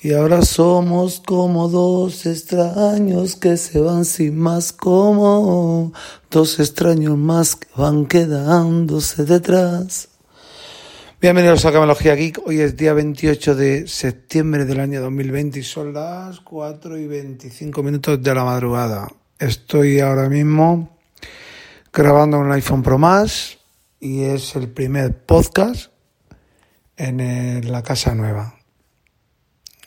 Y 0.00 0.12
ahora 0.14 0.42
somos 0.42 1.20
como 1.20 1.68
dos 1.68 2.26
extraños 2.26 3.36
que 3.36 3.56
se 3.56 3.80
van 3.80 4.04
sin 4.04 4.38
más 4.38 4.72
como 4.72 5.92
dos 6.30 6.58
extraños 6.58 7.16
más 7.18 7.56
que 7.56 7.68
van 7.76 8.06
quedándose 8.06 9.24
detrás. 9.24 10.08
Bienvenidos 11.20 11.64
a 11.64 11.72
Camelogía 11.72 12.14
Geek. 12.14 12.46
Hoy 12.46 12.60
es 12.60 12.76
día 12.76 12.92
28 12.92 13.54
de 13.54 13.88
septiembre 13.88 14.64
del 14.64 14.80
año 14.80 15.00
2020 15.02 15.58
y 15.58 15.62
son 15.62 15.92
las 15.92 16.40
4 16.40 16.98
y 16.98 17.06
25 17.06 17.82
minutos 17.82 18.22
de 18.22 18.34
la 18.34 18.44
madrugada. 18.44 19.08
Estoy 19.38 20.00
ahora 20.00 20.28
mismo 20.28 20.96
grabando 21.92 22.38
un 22.38 22.52
iPhone 22.52 22.82
Pro 22.82 22.98
Más 22.98 23.58
y 24.00 24.22
es 24.22 24.56
el 24.56 24.68
primer 24.68 25.16
podcast 25.24 25.90
en 26.96 27.70
la 27.70 27.82
casa 27.82 28.14
nueva. 28.14 28.55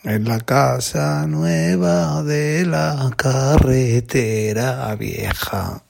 En 0.02 0.24
la 0.24 0.40
casa 0.40 1.26
nueva 1.26 2.22
de 2.22 2.64
la 2.64 3.10
carretera 3.18 4.96
vieja. 4.96 5.84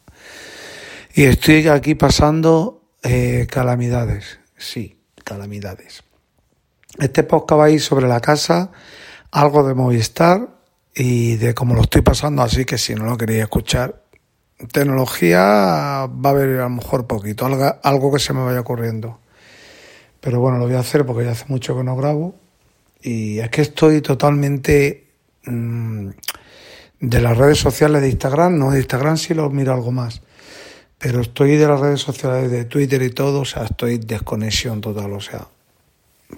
Y 1.15 1.27
estoy 1.27 1.69
aquí 1.69 1.95
pasando 1.95 2.91
eh, 3.05 3.47
calamidades. 3.49 4.41
Sí, 4.57 4.99
calamidades. 5.23 6.03
Este 6.99 7.23
podcast 7.23 7.61
va 7.61 7.65
a 7.67 7.71
ir 7.71 7.81
sobre 7.81 8.09
la 8.09 8.19
casa, 8.19 8.73
algo 9.31 9.63
de 9.63 9.75
Movistar 9.75 10.57
y 10.93 11.37
de 11.37 11.55
cómo 11.55 11.77
lo 11.77 11.83
estoy 11.83 12.03
pasando, 12.03 12.43
así 12.43 12.65
que 12.65 12.79
si 12.79 12.97
no 12.97 13.05
lo 13.05 13.17
queréis 13.17 13.43
escuchar, 13.43 14.03
tecnología 14.73 15.39
va 15.39 16.09
a 16.25 16.29
haber 16.31 16.59
a 16.59 16.65
lo 16.65 16.71
mejor 16.71 17.07
poquito, 17.07 17.47
algo, 17.47 17.77
algo 17.81 18.13
que 18.13 18.19
se 18.19 18.33
me 18.33 18.43
vaya 18.43 18.59
ocurriendo. 18.59 19.21
Pero 20.21 20.41
bueno, 20.41 20.59
lo 20.59 20.65
voy 20.65 20.75
a 20.75 20.81
hacer 20.81 21.07
porque 21.07 21.25
ya 21.25 21.31
hace 21.31 21.45
mucho 21.47 21.77
que 21.77 21.85
no 21.85 21.95
grabo 21.95 22.40
y 23.03 23.39
es 23.39 23.51
que 23.51 23.63
estoy 23.63 24.01
totalmente 24.01 25.07
mm, 25.45 26.09
de 27.01 27.21
las 27.21 27.37
redes 27.37 27.59
sociales 27.59 28.03
de 28.03 28.11
Instagram, 28.11 28.59
no 28.59 28.71
de 28.71 28.79
Instagram 28.79 29.17
sí 29.17 29.35
lo 29.35 29.49
miro 29.51 29.73
algo 29.73 29.93
más, 29.93 30.23
pero 30.99 31.21
estoy 31.21 31.57
de 31.57 31.67
las 31.67 31.81
redes 31.81 32.01
sociales 32.01 32.51
de 32.51 32.65
Twitter 32.67 33.03
y 33.03 33.11
todo, 33.11 33.41
o 33.41 33.45
sea, 33.45 33.65
estoy 33.65 33.99
desconexión 33.99 34.81
total, 34.81 35.13
o 35.13 35.21
sea, 35.21 35.49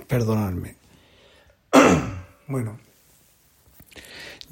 perdonadme. 0.07 0.77
bueno, 2.47 2.79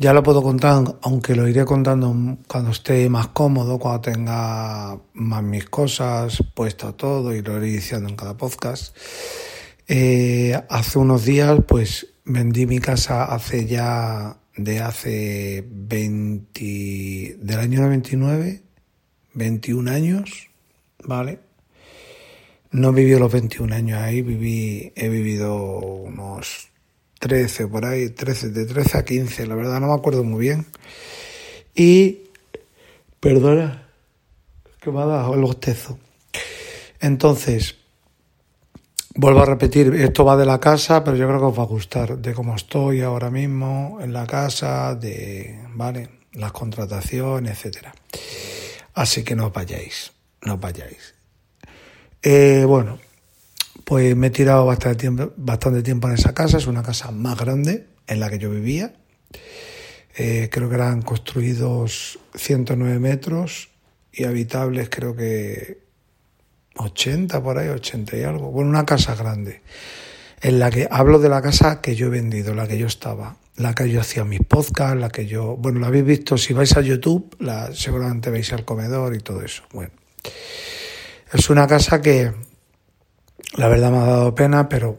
ya 0.01 0.15
lo 0.15 0.23
puedo 0.23 0.43
contar, 0.43 0.83
aunque 1.03 1.37
lo 1.37 1.47
iré 1.47 1.67
contando 1.67 2.39
cuando 2.49 2.71
esté 2.71 3.09
más 3.11 3.29
cómodo, 3.29 3.79
cuando 3.79 4.01
tenga 4.01 4.99
más 5.13 5.43
mis 5.43 5.67
cosas, 5.67 6.43
puesto 6.55 6.95
todo 6.95 7.35
y 7.35 7.43
lo 7.43 7.59
iré 7.59 7.67
diciendo 7.67 8.09
en 8.09 8.17
cada 8.17 8.35
podcast. 8.35 8.97
Eh, 9.93 10.55
hace 10.69 11.01
unos 11.01 11.25
días, 11.25 11.59
pues 11.67 12.07
vendí 12.25 12.65
mi 12.65 12.79
casa 12.79 13.25
hace 13.25 13.67
ya 13.67 14.39
de 14.57 14.79
hace 14.79 15.65
20, 15.69 17.39
del 17.41 17.59
año 17.59 17.81
99, 17.81 18.63
21 19.35 19.91
años, 19.91 20.49
¿vale? 21.03 21.41
No 22.71 22.93
viví 22.93 23.19
los 23.19 23.33
21 23.33 23.75
años 23.75 24.01
ahí, 24.01 24.23
viví, 24.23 24.93
he 24.95 25.09
vivido 25.09 25.57
unos 25.57 26.69
13 27.19 27.67
por 27.67 27.85
ahí, 27.85 28.11
13, 28.11 28.51
de 28.51 28.67
13 28.67 28.99
a 28.99 29.05
15, 29.05 29.45
la 29.49 29.57
verdad 29.57 29.81
no 29.81 29.89
me 29.89 29.95
acuerdo 29.95 30.23
muy 30.23 30.39
bien. 30.39 30.67
Y, 31.75 32.29
perdona, 33.19 33.89
que 34.81 34.93
me 34.93 35.01
ha 35.01 35.07
dado 35.07 35.35
el 35.35 35.41
bostezo. 35.41 35.99
Entonces, 37.01 37.80
vuelvo 39.15 39.43
a 39.43 39.47
repetir, 39.47 39.95
esto 39.95 40.25
va 40.25 40.37
de 40.37 40.47
la 40.47 40.61
casa, 40.61 41.03
pero 41.05 41.17
yo 41.17 41.27
creo 41.27 41.39
que 41.41 41.47
os 41.47 41.59
va 41.59 41.63
a 41.63 41.67
gustar, 41.67 42.19
de 42.19 42.35
cómo 42.35 42.55
estoy 42.55 43.01
ahora 43.01 43.31
mismo 43.31 43.99
en 44.01 44.13
la 44.13 44.27
casa, 44.27 44.95
de, 44.95 45.61
¿vale? 45.75 46.09
Las 46.33 46.53
contrataciones, 46.53 47.53
etcétera. 47.53 47.93
Así 48.95 49.25
que 49.25 49.35
no 49.35 49.47
os 49.47 49.53
vayáis, 49.53 50.13
no 50.43 50.55
os 50.55 50.61
vayáis. 50.61 51.15
Eh, 52.23 52.65
bueno, 52.67 52.99
pues 53.85 54.15
me 54.15 54.29
he 54.29 54.31
tirado 54.31 54.67
bastante 54.67 54.99
tiempo, 54.99 55.33
bastante 55.37 55.83
tiempo 55.83 56.09
en 56.09 56.15
esa 56.15 56.35
casa. 56.35 56.59
Es 56.59 56.67
una 56.67 56.83
casa 56.83 57.11
más 57.11 57.39
grande 57.39 57.87
en 58.07 58.21
la 58.21 58.31
que 58.31 58.39
yo 58.39 58.51
vivía. 58.51 58.95
Eh, 60.17 60.49
creo 60.51 60.69
que 60.69 60.75
eran 60.75 61.03
construidos 61.03 62.19
109 62.35 62.99
metros 62.99 63.71
y 64.13 64.25
habitables 64.25 64.91
creo 64.91 65.15
que 65.15 65.79
80 66.81 67.43
por 67.43 67.59
ahí, 67.59 67.69
80 67.69 68.17
y 68.17 68.23
algo. 68.23 68.51
Bueno, 68.51 68.71
una 68.71 68.87
casa 68.87 69.15
grande. 69.15 69.63
En 70.41 70.59
la 70.59 70.71
que 70.71 70.89
hablo 70.91 71.19
de 71.19 71.29
la 71.29 71.43
casa 71.43 71.81
que 71.81 71.95
yo 71.95 72.07
he 72.07 72.11
vendido, 72.11 72.55
la 72.55 72.67
que 72.67 72.79
yo 72.79 72.87
estaba, 72.87 73.37
la 73.57 73.75
que 73.75 73.91
yo 73.91 74.01
hacía 74.01 74.25
mis 74.25 74.41
podcasts, 74.41 74.99
la 74.99 75.11
que 75.11 75.27
yo, 75.27 75.57
bueno, 75.57 75.81
la 75.81 75.89
habéis 75.89 76.05
visto 76.05 76.39
si 76.39 76.55
vais 76.55 76.77
a 76.77 76.81
YouTube, 76.81 77.37
la, 77.39 77.75
seguramente 77.75 78.31
veis 78.31 78.51
el 78.53 78.65
comedor 78.65 79.15
y 79.15 79.19
todo 79.19 79.43
eso. 79.43 79.65
Bueno, 79.73 79.93
es 81.33 81.51
una 81.51 81.67
casa 81.67 82.01
que 82.01 82.33
la 83.57 83.69
verdad 83.69 83.91
me 83.91 83.99
ha 83.99 84.07
dado 84.07 84.35
pena, 84.35 84.69
pero 84.69 84.99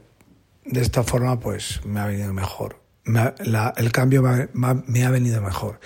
de 0.65 0.81
esta 0.81 1.03
forma 1.03 1.39
pues 1.39 1.81
me 1.85 1.99
ha 1.99 2.05
venido 2.05 2.33
mejor. 2.33 2.79
El 3.03 3.91
cambio 3.91 4.21
me 4.21 4.47
me 4.53 5.03
ha 5.03 5.09
venido 5.09 5.41
mejor. 5.41 5.79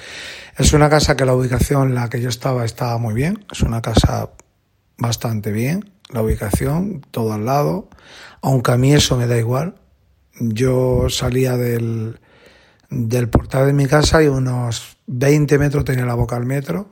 Es 0.57 0.73
una 0.73 0.89
casa 0.89 1.15
que 1.15 1.25
la 1.25 1.33
ubicación 1.33 1.89
en 1.89 1.95
la 1.95 2.09
que 2.09 2.21
yo 2.21 2.27
estaba 2.27 2.65
estaba 2.65 2.97
muy 2.97 3.13
bien. 3.13 3.45
Es 3.49 3.61
una 3.61 3.81
casa 3.81 4.31
bastante 4.97 5.51
bien. 5.51 5.91
La 6.09 6.21
ubicación, 6.21 7.01
todo 7.11 7.33
al 7.33 7.45
lado. 7.45 7.89
Aunque 8.41 8.71
a 8.71 8.77
mí 8.77 8.93
eso 8.93 9.17
me 9.17 9.27
da 9.27 9.37
igual. 9.37 9.75
Yo 10.39 11.07
salía 11.09 11.57
del, 11.57 12.19
del 12.89 13.29
portal 13.29 13.67
de 13.67 13.73
mi 13.73 13.87
casa 13.87 14.23
y 14.23 14.27
unos 14.27 14.97
20 15.07 15.57
metros 15.57 15.85
tenía 15.85 16.05
la 16.05 16.15
boca 16.15 16.35
al 16.35 16.45
metro, 16.45 16.89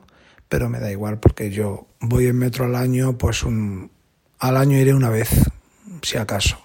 pero 0.48 0.68
me 0.68 0.80
da 0.80 0.90
igual 0.90 1.18
porque 1.18 1.50
yo 1.50 1.86
voy 2.00 2.26
en 2.26 2.38
metro 2.38 2.64
al 2.64 2.76
año, 2.76 3.18
pues 3.18 3.42
un, 3.42 3.90
al 4.38 4.56
año 4.56 4.78
iré 4.78 4.94
una 4.94 5.10
vez, 5.10 5.30
si 6.02 6.18
acaso. 6.18 6.58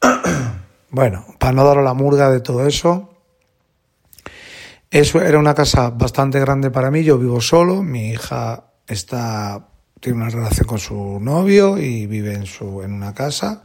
bueno, 0.90 1.24
para 1.38 1.52
no 1.52 1.64
daros 1.64 1.84
la 1.84 1.94
murga 1.94 2.30
de 2.30 2.40
todo 2.40 2.66
eso, 2.66 3.10
eso 4.90 5.20
era 5.20 5.38
una 5.38 5.54
casa 5.54 5.90
bastante 5.90 6.38
grande 6.40 6.70
para 6.70 6.90
mí, 6.90 7.02
yo 7.02 7.18
vivo 7.18 7.40
solo, 7.40 7.82
mi 7.82 8.10
hija 8.10 8.72
está 8.86 9.68
tiene 10.00 10.18
una 10.18 10.30
relación 10.30 10.66
con 10.66 10.78
su 10.78 11.18
novio 11.20 11.78
y 11.78 12.06
vive 12.06 12.34
en 12.34 12.46
su 12.46 12.82
en 12.82 12.92
una 12.92 13.14
casa 13.14 13.64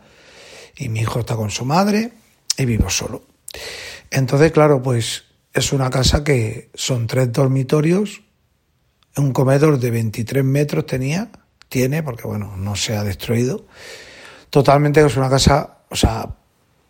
y 0.78 0.90
mi 0.90 1.02
hijo 1.02 1.20
está 1.20 1.36
con 1.36 1.52
su 1.52 1.66
madre 1.66 2.14
y 2.58 2.66
vivo 2.66 2.90
solo. 2.90 3.24
Entonces, 4.10 4.52
claro, 4.52 4.82
pues 4.82 5.24
es 5.54 5.74
una 5.74 5.90
casa 5.90 6.24
que 6.24 6.70
son 6.74 7.08
tres 7.08 7.32
dormitorios, 7.32 8.22
un 9.18 9.34
comedor 9.34 9.80
de 9.80 9.92
23 9.92 10.44
metros 10.44 10.86
tenía, 10.86 11.30
tiene, 11.70 12.04
porque 12.04 12.28
bueno, 12.28 12.56
no 12.58 12.76
se 12.76 12.96
ha 12.96 13.04
destruido. 13.04 13.66
Totalmente 14.50 15.06
es 15.06 15.18
una 15.18 15.30
casa, 15.30 15.80
o 15.90 15.96
sea, 15.96 16.30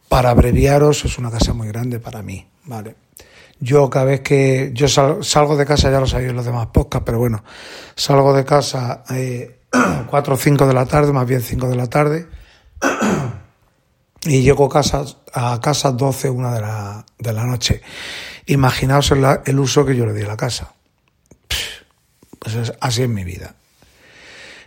para 0.07 0.31
abreviaros, 0.31 1.05
es 1.05 1.17
una 1.17 1.31
casa 1.31 1.53
muy 1.53 1.67
grande 1.67 1.99
para 1.99 2.21
mí, 2.21 2.47
¿vale? 2.65 2.95
Yo 3.63 3.89
cada 3.91 4.05
vez 4.05 4.21
que 4.21 4.71
yo 4.73 4.87
sal- 4.87 5.23
salgo 5.23 5.55
de 5.55 5.65
casa, 5.67 5.91
ya 5.91 5.99
lo 5.99 6.07
sabéis 6.07 6.31
en 6.31 6.35
los 6.35 6.45
demás 6.45 6.67
podcasts, 6.73 7.03
pero 7.05 7.19
bueno, 7.19 7.43
salgo 7.95 8.33
de 8.33 8.43
casa 8.43 9.03
eh, 9.11 9.59
4 10.09 10.33
o 10.33 10.37
5 10.37 10.65
de 10.67 10.73
la 10.73 10.87
tarde, 10.87 11.13
más 11.13 11.27
bien 11.27 11.41
5 11.41 11.67
de 11.67 11.75
la 11.75 11.85
tarde, 11.87 12.27
y 14.25 14.41
llego 14.41 14.65
a 14.65 14.69
casa, 14.69 15.05
a 15.33 15.59
casa 15.61 15.91
12, 15.91 16.29
una 16.31 16.53
de 16.53 16.61
la, 16.61 17.05
de 17.19 17.33
la 17.33 17.45
noche. 17.45 17.81
Imaginaos 18.47 19.11
el, 19.45 19.59
uso 19.59 19.85
que 19.85 19.95
yo 19.95 20.07
le 20.07 20.13
di 20.13 20.23
a 20.23 20.27
la 20.27 20.37
casa. 20.37 20.73
Pues 22.39 22.55
es, 22.55 22.73
así 22.81 23.03
es 23.03 23.09
mi 23.09 23.23
vida. 23.23 23.53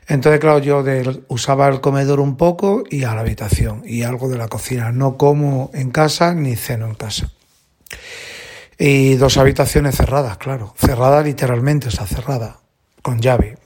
Entonces, 0.07 0.39
claro, 0.39 0.61
yo 0.61 0.85
usaba 1.29 1.67
el 1.67 1.81
comedor 1.81 2.21
un 2.21 2.37
poco 2.37 2.85
y 2.89 3.03
a 3.05 3.15
la 3.15 3.23
habitación 3.23 3.83
y 3.85 4.03
algo 4.05 4.29
de 4.29 4.39
la 4.39 4.47
cocina. 4.49 4.93
No 4.93 5.17
como 5.17 5.71
en 5.75 5.91
casa 5.91 6.35
ni 6.35 6.55
ceno 6.55 6.87
en 6.87 6.95
casa. 6.95 7.31
Y 8.79 9.15
dos 9.15 9.37
habitaciones 9.37 9.97
cerradas, 9.97 10.39
claro. 10.39 10.75
Cerrada 10.77 11.23
literalmente, 11.23 11.89
o 11.89 11.91
sea, 11.91 12.07
cerrada, 12.07 12.61
con 13.03 13.21
llave. 13.21 13.57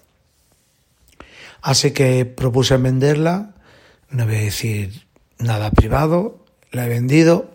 Así 1.63 1.93
que 1.93 2.25
propuse 2.27 2.77
venderla. 2.77 3.55
No 4.11 4.27
voy 4.27 4.37
a 4.37 4.41
decir 4.41 5.07
nada 5.39 5.71
privado. 5.71 6.45
La 6.71 6.87
he 6.87 6.89
vendido. 6.89 7.51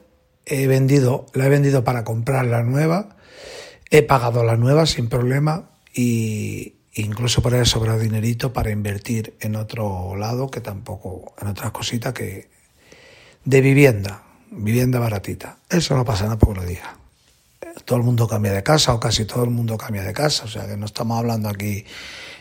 He 0.46 0.68
vendido, 0.68 1.26
la 1.34 1.46
he 1.46 1.50
vendido 1.50 1.84
para 1.84 2.04
comprar 2.04 2.46
la 2.46 2.64
nueva. 2.64 3.16
He 3.90 4.02
pagado 4.02 4.44
la 4.44 4.58
nueva 4.58 4.86
sin 4.86 5.08
problema 5.08 5.70
y 5.94 6.76
incluso 6.96 7.42
por 7.42 7.54
ahí 7.54 7.66
sobrado 7.66 8.00
dinerito 8.00 8.52
para 8.52 8.72
invertir 8.72 9.36
en 9.40 9.56
otro 9.56 10.16
lado 10.18 10.50
que 10.50 10.60
tampoco, 10.60 11.34
en 11.40 11.48
otras 11.48 11.72
cositas 11.72 12.14
que 12.14 12.50
de 13.46 13.62
vivienda, 13.62 14.24
vivienda 14.52 15.00
baratita. 15.00 15.60
Eso 15.70 15.96
no 15.96 16.04
pasa 16.04 16.26
nada 16.26 16.38
porque 16.38 16.60
lo 16.60 16.66
diga 16.66 17.03
todo 17.86 17.98
el 17.98 18.04
mundo 18.04 18.28
cambia 18.28 18.54
de 18.54 18.64
casa 18.64 18.94
o 18.94 19.00
casi 19.00 19.26
todo 19.26 19.44
el 19.44 19.50
mundo 19.50 19.78
cambia 19.78 20.04
de 20.04 20.14
casa, 20.14 20.46
o 20.46 20.48
sea 20.48 20.68
que 20.68 20.78
no 20.78 20.86
estamos 20.86 21.18
hablando 21.20 21.50
aquí, 21.50 21.86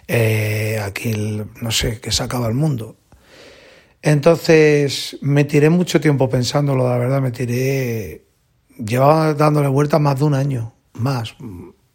eh, 0.08 0.80
aquí 0.84 1.12
no 1.60 1.70
sé, 1.70 2.00
que 2.00 2.12
se 2.12 2.22
acaba 2.22 2.48
el 2.48 2.54
mundo. 2.54 2.96
Entonces 4.02 5.18
me 5.22 5.44
tiré 5.44 5.70
mucho 5.70 6.00
tiempo 6.00 6.28
pensándolo, 6.28 6.88
la 6.88 6.98
verdad, 6.98 7.20
me 7.20 7.30
tiré, 7.30 8.26
llevaba 8.76 9.34
dándole 9.34 9.68
vueltas 9.68 10.00
más 10.00 10.18
de 10.18 10.24
un 10.24 10.34
año, 10.34 10.74
más. 10.94 11.36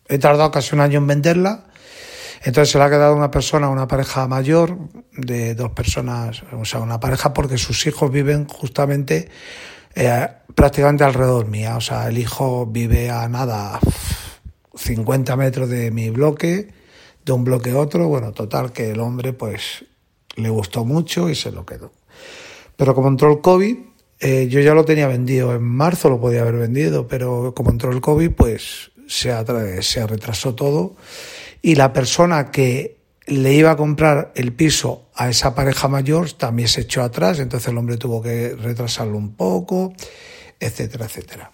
He 0.08 0.18
tardado 0.18 0.52
casi 0.52 0.74
un 0.74 0.82
año 0.82 1.00
en 1.00 1.08
venderla, 1.08 1.66
entonces 2.44 2.72
se 2.72 2.78
la 2.78 2.86
ha 2.86 2.90
quedado 2.90 3.16
una 3.16 3.32
persona, 3.32 3.70
una 3.70 3.88
pareja 3.88 4.28
mayor 4.28 4.78
de 5.12 5.56
dos 5.56 5.72
personas, 5.72 6.44
o 6.54 6.64
sea, 6.64 6.80
una 6.80 7.00
pareja 7.00 7.34
porque 7.34 7.58
sus 7.58 7.86
hijos 7.88 8.12
viven 8.12 8.48
justamente 8.48 9.30
eh, 9.98 10.28
prácticamente 10.54 11.04
alrededor 11.04 11.48
mía. 11.48 11.76
O 11.78 11.82
sea, 11.82 12.08
el 12.08 12.18
hijo 12.18 12.66
vive 12.68 13.10
a 13.10 13.28
nada, 13.28 13.80
50 14.76 15.36
metros 15.36 15.70
de 15.70 15.90
mi 15.92 16.10
bloque, 16.10 16.70
de 17.26 17.32
un 17.32 17.44
bloque 17.44 17.72
a 17.72 17.78
otro. 17.80 18.08
Bueno, 18.08 18.32
total, 18.32 18.72
que 18.72 18.92
el 18.92 19.00
hombre 19.00 19.34
pues 19.34 19.86
le 20.36 20.50
gustó 20.50 20.86
mucho 20.86 21.30
y 21.30 21.36
se 21.36 21.52
lo 21.52 21.66
quedó. 21.66 21.92
Pero 22.76 22.94
como 22.94 23.08
entró 23.08 23.32
el 23.32 23.42
COVID, 23.42 23.78
eh, 24.20 24.48
yo 24.50 24.60
ya 24.62 24.76
lo 24.76 24.86
tenía 24.86 25.08
vendido 25.08 25.56
en 25.56 25.64
marzo, 25.64 26.10
lo 26.10 26.22
podía 26.22 26.42
haber 26.42 26.58
vendido, 26.58 27.08
pero 27.08 27.54
como 27.56 27.72
entró 27.72 27.92
el 27.92 28.02
COVID, 28.02 28.32
pues 28.32 28.92
se, 29.08 29.34
se 29.82 30.08
retrasó 30.08 30.54
todo. 30.54 30.96
Y 31.64 31.74
la 31.74 31.92
persona 31.92 32.52
que 32.52 32.97
le 33.28 33.54
iba 33.54 33.72
a 33.72 33.76
comprar 33.76 34.32
el 34.36 34.54
piso 34.54 35.10
a 35.14 35.30
esa 35.30 35.54
pareja 35.54 35.88
mayor, 35.88 36.32
también 36.32 36.70
se 36.70 36.82
echó 36.82 37.04
atrás, 37.04 37.40
entonces 37.40 37.68
el 37.70 37.78
hombre 37.78 37.98
tuvo 37.98 38.22
que 38.22 38.56
retrasarlo 38.56 39.18
un 39.18 39.36
poco, 39.36 39.94
etcétera, 40.60 41.06
etcétera. 41.06 41.52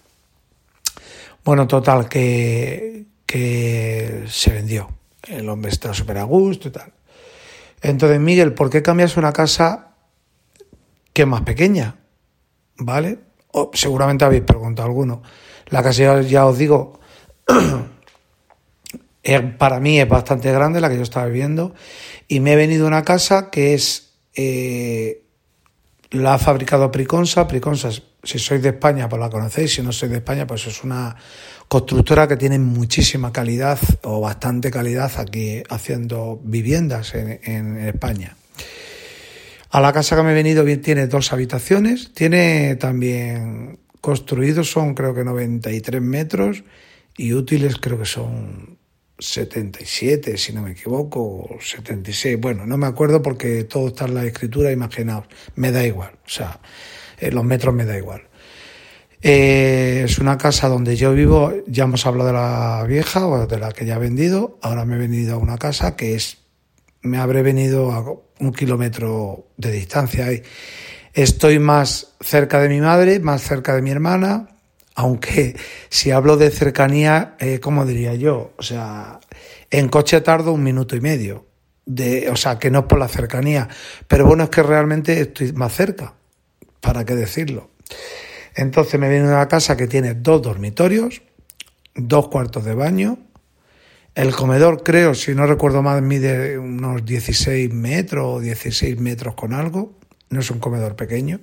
Bueno, 1.44 1.66
total, 1.66 2.08
que, 2.08 3.04
que 3.26 4.24
se 4.28 4.52
vendió. 4.52 4.88
El 5.28 5.48
hombre 5.48 5.70
está 5.70 5.92
súper 5.92 6.18
a 6.18 6.24
gusto 6.24 6.68
y 6.68 6.70
tal. 6.70 6.92
Entonces, 7.82 8.20
Miguel, 8.20 8.54
¿por 8.54 8.70
qué 8.70 8.80
cambias 8.80 9.16
una 9.16 9.32
casa 9.32 9.94
que 11.12 11.22
es 11.22 11.28
más 11.28 11.42
pequeña? 11.42 11.96
¿Vale? 12.76 13.18
Seguramente 13.72 14.24
habéis 14.24 14.42
preguntado 14.42 14.88
alguno. 14.88 15.22
La 15.66 15.82
casa, 15.82 16.22
ya 16.22 16.46
os 16.46 16.56
digo, 16.56 17.00
para 19.58 19.80
mí 19.80 19.98
es 19.98 20.08
bastante 20.08 20.52
grande 20.52 20.80
la 20.80 20.88
que 20.88 20.96
yo 20.96 21.02
estaba 21.02 21.26
viviendo 21.26 21.74
y 22.28 22.40
me 22.40 22.52
he 22.52 22.56
venido 22.56 22.84
a 22.84 22.88
una 22.88 23.02
casa 23.02 23.50
que 23.50 23.74
es 23.74 24.14
eh, 24.34 25.22
la 26.10 26.34
ha 26.34 26.38
fabricado 26.38 26.90
Priconsa. 26.90 27.48
Priconsa, 27.48 27.90
si 28.22 28.38
sois 28.38 28.62
de 28.62 28.70
España, 28.70 29.08
pues 29.08 29.20
la 29.20 29.30
conocéis. 29.30 29.74
Si 29.74 29.82
no 29.82 29.92
sois 29.92 30.10
de 30.10 30.18
España, 30.18 30.46
pues 30.46 30.66
es 30.66 30.84
una 30.84 31.16
constructora 31.68 32.28
que 32.28 32.36
tiene 32.36 32.58
muchísima 32.58 33.32
calidad 33.32 33.78
o 34.02 34.20
bastante 34.20 34.70
calidad 34.70 35.10
aquí 35.18 35.62
haciendo 35.68 36.40
viviendas 36.42 37.14
en, 37.14 37.40
en 37.42 37.78
España. 37.78 38.36
A 39.70 39.80
la 39.80 39.92
casa 39.92 40.14
que 40.14 40.22
me 40.22 40.30
he 40.30 40.34
venido 40.34 40.64
bien 40.64 40.82
tiene 40.82 41.08
dos 41.08 41.32
habitaciones, 41.32 42.12
tiene 42.14 42.76
también 42.76 43.80
construidos 44.00 44.70
son 44.70 44.94
creo 44.94 45.14
que 45.14 45.24
93 45.24 46.00
metros 46.00 46.62
y 47.16 47.32
útiles 47.32 47.76
creo 47.80 47.98
que 47.98 48.04
son 48.04 48.73
77, 49.18 50.36
si 50.36 50.52
no 50.52 50.62
me 50.62 50.72
equivoco, 50.72 51.20
o 51.20 51.58
76, 51.60 52.38
bueno, 52.40 52.66
no 52.66 52.76
me 52.76 52.86
acuerdo 52.86 53.22
porque 53.22 53.64
todo 53.64 53.88
está 53.88 54.06
en 54.06 54.14
la 54.14 54.24
escritura, 54.24 54.72
imaginaos, 54.72 55.26
me 55.54 55.70
da 55.70 55.86
igual, 55.86 56.12
o 56.24 56.28
sea, 56.28 56.60
los 57.20 57.44
metros 57.44 57.74
me 57.74 57.84
da 57.84 57.96
igual. 57.96 58.22
Eh, 59.22 60.02
es 60.04 60.18
una 60.18 60.36
casa 60.36 60.68
donde 60.68 60.96
yo 60.96 61.14
vivo, 61.14 61.52
ya 61.66 61.84
hemos 61.84 62.04
hablado 62.04 62.26
de 62.26 62.34
la 62.34 62.84
vieja 62.86 63.26
o 63.26 63.46
de 63.46 63.58
la 63.58 63.72
que 63.72 63.86
ya 63.86 63.96
he 63.96 63.98
vendido, 63.98 64.58
ahora 64.60 64.84
me 64.84 64.96
he 64.96 64.98
venido 64.98 65.36
a 65.36 65.38
una 65.38 65.56
casa 65.56 65.96
que 65.96 66.14
es, 66.14 66.38
me 67.00 67.16
habré 67.18 67.42
venido 67.42 67.92
a 67.92 68.04
un 68.40 68.52
kilómetro 68.52 69.46
de 69.56 69.72
distancia. 69.72 70.26
Estoy 71.14 71.58
más 71.58 72.14
cerca 72.20 72.60
de 72.60 72.68
mi 72.68 72.80
madre, 72.80 73.20
más 73.20 73.42
cerca 73.42 73.74
de 73.74 73.80
mi 73.80 73.90
hermana, 73.90 74.53
aunque 74.94 75.56
si 75.88 76.10
hablo 76.10 76.36
de 76.36 76.50
cercanía, 76.50 77.36
eh, 77.40 77.60
¿cómo 77.60 77.84
diría 77.84 78.14
yo? 78.14 78.52
O 78.58 78.62
sea, 78.62 79.20
en 79.70 79.88
coche 79.88 80.20
tardo 80.20 80.52
un 80.52 80.62
minuto 80.62 80.96
y 80.96 81.00
medio. 81.00 81.46
De, 81.86 82.30
o 82.30 82.36
sea, 82.36 82.58
que 82.58 82.70
no 82.70 82.80
es 82.80 82.84
por 82.86 82.98
la 82.98 83.08
cercanía. 83.08 83.68
Pero 84.08 84.26
bueno, 84.26 84.44
es 84.44 84.50
que 84.50 84.62
realmente 84.62 85.20
estoy 85.20 85.52
más 85.52 85.74
cerca. 85.74 86.14
¿Para 86.80 87.04
qué 87.04 87.14
decirlo? 87.14 87.70
Entonces 88.54 88.98
me 89.00 89.08
viene 89.08 89.26
una 89.26 89.48
casa 89.48 89.76
que 89.76 89.86
tiene 89.86 90.14
dos 90.14 90.40
dormitorios, 90.42 91.22
dos 91.94 92.28
cuartos 92.28 92.64
de 92.64 92.74
baño. 92.74 93.18
El 94.14 94.32
comedor, 94.34 94.84
creo, 94.84 95.14
si 95.14 95.34
no 95.34 95.44
recuerdo 95.46 95.82
mal, 95.82 96.00
mide 96.02 96.56
unos 96.56 97.04
16 97.04 97.72
metros 97.74 98.36
o 98.36 98.40
16 98.40 98.98
metros 99.00 99.34
con 99.34 99.52
algo. 99.52 99.98
No 100.30 100.40
es 100.40 100.50
un 100.50 100.60
comedor 100.60 100.94
pequeño. 100.94 101.40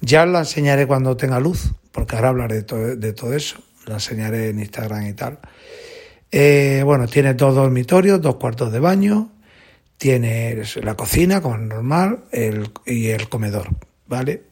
Ya 0.00 0.24
la 0.24 0.40
enseñaré 0.40 0.86
cuando 0.86 1.16
tenga 1.16 1.38
luz, 1.40 1.74
porque 1.94 2.16
ahora 2.16 2.30
hablaré 2.30 2.56
de 2.56 2.62
todo, 2.64 2.96
de 2.96 3.12
todo 3.12 3.32
eso. 3.34 3.56
La 3.86 3.94
enseñaré 3.94 4.48
en 4.48 4.58
Instagram 4.58 5.06
y 5.06 5.12
tal. 5.14 5.38
Eh, 6.32 6.82
bueno, 6.84 7.06
tiene 7.06 7.34
dos 7.34 7.54
dormitorios, 7.54 8.20
dos 8.20 8.34
cuartos 8.34 8.72
de 8.72 8.80
baño, 8.80 9.30
tiene 9.96 10.60
la 10.82 10.96
cocina, 10.96 11.40
como 11.40 11.56
normal, 11.56 12.24
el, 12.32 12.70
y 12.84 13.06
el 13.06 13.28
comedor, 13.28 13.68
¿vale? 14.08 14.42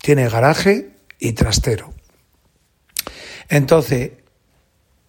Tiene 0.00 0.26
garaje 0.30 0.92
y 1.18 1.32
trastero. 1.32 1.92
Entonces, 3.50 4.12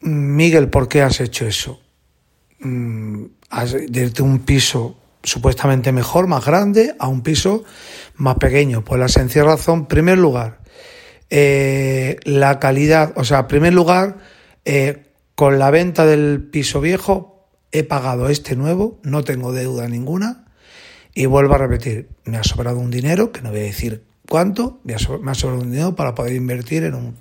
Miguel, 0.02 0.70
¿por 0.70 0.90
qué 0.90 1.02
has 1.02 1.22
hecho 1.22 1.48
eso? 1.48 1.80
Mm, 2.60 3.24
desde 3.88 4.22
un 4.22 4.40
piso 4.40 4.98
supuestamente 5.24 5.94
mejor, 5.94 6.28
más 6.28 6.46
grande, 6.46 6.96
a 7.00 7.08
un 7.08 7.22
piso 7.22 7.64
más 8.16 8.36
pequeño. 8.36 8.84
Pues 8.84 9.00
la 9.00 9.08
sencilla 9.08 9.46
razón, 9.46 9.86
primer 9.86 10.18
lugar, 10.18 10.59
eh, 11.30 12.18
la 12.24 12.60
calidad, 12.60 13.14
o 13.16 13.24
sea, 13.24 13.40
en 13.40 13.48
primer 13.48 13.74
lugar, 13.74 14.18
eh, 14.66 15.14
con 15.36 15.60
la 15.60 15.72
venta 15.72 16.06
del 16.06 16.42
piso 16.44 16.82
viejo 16.82 17.48
he 17.72 17.84
pagado 17.84 18.30
este 18.30 18.56
nuevo, 18.56 19.00
no 19.04 19.24
tengo 19.24 19.54
deuda 19.54 19.88
ninguna. 19.88 20.46
Y 21.14 21.26
vuelvo 21.26 21.56
a 21.56 21.58
repetir, 21.58 22.10
me 22.24 22.38
ha 22.38 22.44
sobrado 22.44 22.80
un 22.80 22.92
dinero, 22.92 23.32
que 23.32 23.42
no 23.42 23.50
voy 23.50 23.60
a 23.60 23.64
decir 23.64 24.04
cuánto, 24.28 24.80
me 24.84 24.94
ha 24.94 25.00
sobrado 25.00 25.62
un 25.62 25.72
dinero 25.72 25.96
para 25.96 26.16
poder 26.16 26.34
invertir 26.36 26.84
en 26.84 26.96
un... 26.96 27.18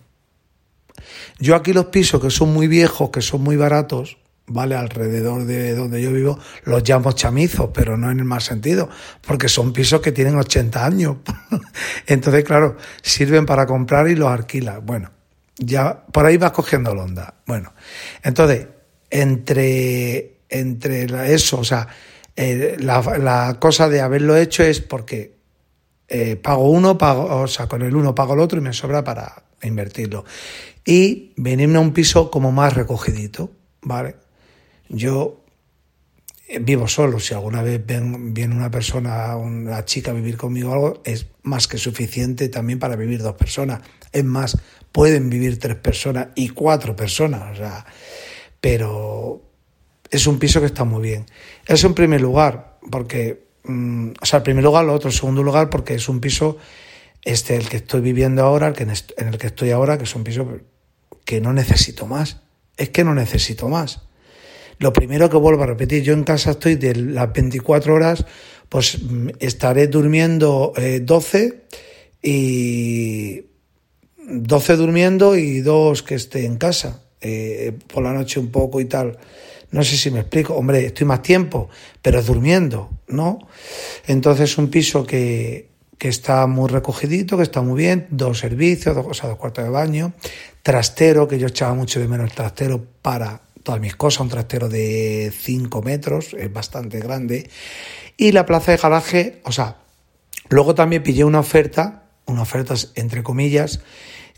Yo 1.38 1.55
aquí 1.55 1.73
los 1.73 1.87
pisos 1.87 2.21
que 2.21 2.31
son 2.31 2.53
muy 2.53 2.67
viejos, 2.67 3.11
que 3.11 3.23
son 3.23 3.43
muy 3.43 3.57
baratos, 3.57 4.19
¿vale? 4.49 4.75
Alrededor 4.75 5.45
de 5.45 5.75
donde 5.75 6.02
yo 6.02 6.12
vivo, 6.12 6.38
los 6.64 6.87
llamo 6.88 7.12
chamizos, 7.12 7.71
pero 7.73 7.97
no 7.97 8.11
en 8.11 8.19
el 8.19 8.25
mal 8.25 8.40
sentido, 8.40 8.88
porque 9.26 9.49
son 9.49 9.73
pisos 9.73 10.00
que 10.00 10.12
tienen 10.12 10.37
80 10.37 10.85
años. 10.85 11.17
Entonces, 12.07 12.45
claro, 12.45 12.76
sirven 13.02 13.47
para 13.47 13.67
comprar 13.67 14.09
y 14.09 14.17
los 14.17 14.28
alquilas. 14.28 14.85
Bueno, 14.85 15.11
ya 15.59 16.05
por 16.07 16.26
ahí 16.26 16.37
vas 16.37 16.52
cogiendo 16.52 16.95
la 16.95 17.02
onda. 17.02 17.35
Bueno, 17.47 17.73
entonces, 18.23 18.67
entre, 19.11 20.38
entre 20.49 21.35
eso, 21.35 21.59
o 21.59 21.64
sea, 21.64 21.88
eh, 22.37 22.76
la, 22.78 23.57
cosa 23.59 23.88
de 23.88 24.00
haberlo 24.00 24.37
hecho 24.37 24.62
es 24.62 24.81
porque 24.81 25.37
eh, 26.07 26.37
pago 26.37 26.71
uno, 26.71 26.97
pago, 26.97 27.43
o 27.43 27.49
sea, 27.49 27.67
con 27.67 27.83
el 27.83 27.97
uno 27.97 28.14
pago 28.14 28.35
el 28.35 28.40
otro 28.40 28.59
y 28.59 28.62
me 28.62 28.73
sobra 28.73 29.02
para 29.02 29.43
invertirlo. 29.62 30.25
Y 30.85 31.33
venirme 31.37 31.78
a 31.78 31.81
un 31.81 31.93
piso 31.93 32.31
como 32.31 32.52
más 32.52 32.75
recogidito, 32.75 33.50
¿vale? 33.83 34.17
Yo 34.88 35.45
eh, 36.49 36.59
vivo 36.61 36.88
solo. 36.88 37.21
Si 37.21 37.35
alguna 37.35 37.62
vez 37.62 37.85
ven, 37.85 38.33
viene 38.33 38.54
una 38.54 38.71
persona, 38.71 39.37
una 39.37 39.85
chica 39.85 40.11
a 40.11 40.14
vivir 40.14 40.37
conmigo 40.37 40.73
algo, 40.73 41.02
es 41.04 41.26
más 41.42 41.68
que 41.68 41.76
suficiente 41.78 42.49
también 42.49 42.78
para 42.78 42.97
vivir 42.97 43.23
dos 43.23 43.35
personas. 43.35 43.83
Es 44.12 44.25
más, 44.25 44.59
pueden 44.90 45.28
vivir 45.28 45.59
tres 45.59 45.76
personas 45.76 46.28
y 46.35 46.49
cuatro 46.49 46.97
personas. 46.97 47.52
O 47.52 47.57
sea, 47.57 47.85
pero 48.61 49.42
es 50.11 50.26
un 50.26 50.38
piso 50.38 50.61
que 50.61 50.66
está 50.66 50.85
muy 50.85 51.02
bien. 51.02 51.26
Eso 51.66 51.87
en 51.87 51.95
primer 51.95 52.21
lugar, 52.21 52.78
porque, 52.90 53.49
mm, 53.64 54.12
o 54.21 54.26
sea, 54.26 54.38
en 54.38 54.45
primer 54.45 54.64
lugar, 54.64 54.87
lo 54.87 54.95
otro, 54.95 55.11
en 55.11 55.16
segundo 55.16 55.42
lugar, 55.42 55.68
porque 55.68 55.95
es 55.95 56.09
un 56.09 56.21
piso, 56.21 56.57
este, 57.23 57.57
el 57.57 57.68
que 57.68 57.76
estoy 57.78 58.00
viviendo 58.00 58.42
ahora, 58.42 58.68
el 58.68 58.75
que 58.75 58.85
en 58.85 59.28
el 59.28 59.38
que 59.38 59.49
estoy 59.49 59.71
ahora, 59.71 59.99
que 59.99 60.04
es 60.04 60.14
un 60.14 60.25
piso 60.25 60.49
que 61.26 61.42
no 61.42 61.52
necesito 61.52 62.07
más. 62.07 62.40
Es 62.78 62.88
que 62.88 63.04
no 63.04 63.14
necesito 63.14 63.68
más. 63.68 64.08
Lo 64.79 64.93
primero 64.93 65.29
que 65.29 65.37
vuelvo 65.37 65.65
a 65.65 65.67
repetir, 65.67 66.03
yo 66.03 66.13
en 66.13 66.25
casa 66.25 66.53
estoy 66.53 66.77
de 66.77 66.95
las 66.95 67.33
24 67.33 67.95
horas, 67.95 68.25
pues 68.69 69.03
mm, 69.03 69.29
estaré 69.41 69.89
durmiendo 69.89 70.73
12 71.03 71.65
eh, 72.23 72.29
y 72.29 73.49
12 74.29 74.77
durmiendo 74.77 75.37
y 75.37 75.61
dos 75.61 76.03
que 76.03 76.15
esté 76.15 76.45
en 76.45 76.57
casa, 76.57 77.03
eh, 77.21 77.73
por 77.93 78.03
la 78.03 78.13
noche 78.13 78.39
un 78.39 78.49
poco 78.49 78.81
y 78.81 78.85
tal. 78.85 79.19
No 79.71 79.83
sé 79.83 79.97
si 79.97 80.11
me 80.11 80.21
explico. 80.21 80.55
Hombre, 80.55 80.87
estoy 80.87 81.07
más 81.07 81.23
tiempo, 81.23 81.69
pero 82.01 82.23
durmiendo, 82.23 82.91
¿no? 83.09 83.39
Entonces, 84.07 84.57
un 84.59 84.69
piso 84.69 85.07
que, 85.07 85.69
que 85.99 86.09
está 86.09 86.47
muy 86.47 86.69
recogidito, 86.69 87.37
que 87.37 87.43
está 87.43 87.61
muy 87.61 87.79
bien, 87.79 88.07
dos 88.11 88.39
servicios, 88.39 88.95
dos, 88.95 89.25
o 89.25 89.29
dos 89.29 89.37
cuartos 89.37 89.65
de 89.65 89.71
baño, 89.71 90.15
trastero, 90.63 91.27
que 91.27 91.39
yo 91.39 91.49
echaba 91.49 91.75
mucho 91.75 92.01
de 92.01 92.09
menos 92.09 92.31
el 92.31 92.35
trastero 92.35 92.85
para 93.03 93.43
todas 93.62 93.81
mis 93.81 93.97
cosas, 93.97 94.21
un 94.21 94.29
trastero 94.29 94.69
de 94.69 95.33
5 95.37 95.83
metros, 95.83 96.35
es 96.35 96.53
bastante 96.53 97.00
grande, 97.00 97.50
y 98.17 98.33
la 98.33 98.47
plaza 98.47 98.73
de 98.73 98.79
garaje, 98.79 99.41
o 99.45 99.53
sea, 99.53 99.79
luego 100.49 100.75
también 100.75 101.03
pillé 101.03 101.25
una 101.25 101.41
oferta, 101.41 102.11
una 102.27 102.43
oferta 102.43 102.75
entre 102.95 103.23
comillas, 103.23 103.81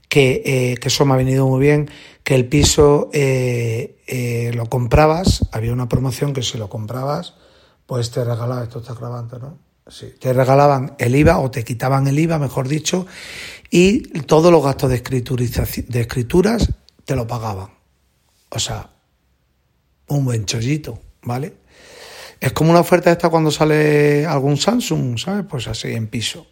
que, 0.09 0.43
eh, 0.45 0.77
que 0.79 0.89
eso 0.89 1.05
me 1.07 1.15
ha 1.15 1.17
venido 1.17 1.47
muy 1.47 1.61
bien, 1.61 1.89
que 2.25 2.35
el 2.35 2.47
piso 2.49 3.11
eh, 3.13 4.03
eh, 4.07 4.51
lo 4.55 4.67
comprabas, 4.67 5.49
había 5.53 5.73
una 5.73 5.89
promoción 5.89 6.33
que 6.33 6.43
si 6.43 6.59
lo 6.59 6.69
comprabas, 6.69 7.35
pues 7.87 8.11
te 8.11 8.25
regalaba, 8.25 8.63
esto 8.63 8.81
está 8.81 8.95
grabando, 8.95 9.39
¿no? 9.39 9.59
Sí, 9.89 10.15
te 10.21 10.33
regalaban 10.33 10.95
el 10.99 11.17
IVA 11.17 11.39
o 11.39 11.51
te 11.51 11.65
quitaban 11.65 12.07
el 12.07 12.19
IVA, 12.19 12.39
mejor 12.39 12.69
dicho, 12.69 13.07
y 13.71 14.01
todos 14.23 14.53
los 14.53 14.63
gastos 14.63 14.91
de, 14.91 15.01
de 15.01 16.01
escrituras 16.01 16.71
te 17.05 17.17
lo 17.17 17.27
pagaban. 17.27 17.71
O 18.51 18.59
sea, 18.59 18.91
un 20.11 20.25
buen 20.25 20.45
chollito, 20.45 21.01
¿vale? 21.23 21.55
Es 22.41 22.53
como 22.53 22.71
una 22.71 22.81
oferta 22.81 23.11
esta 23.11 23.29
cuando 23.29 23.51
sale 23.51 24.27
algún 24.27 24.57
Samsung, 24.57 25.19
¿sabes? 25.19 25.45
Pues 25.49 25.69
así 25.69 25.89
en 25.93 26.07
piso. 26.07 26.47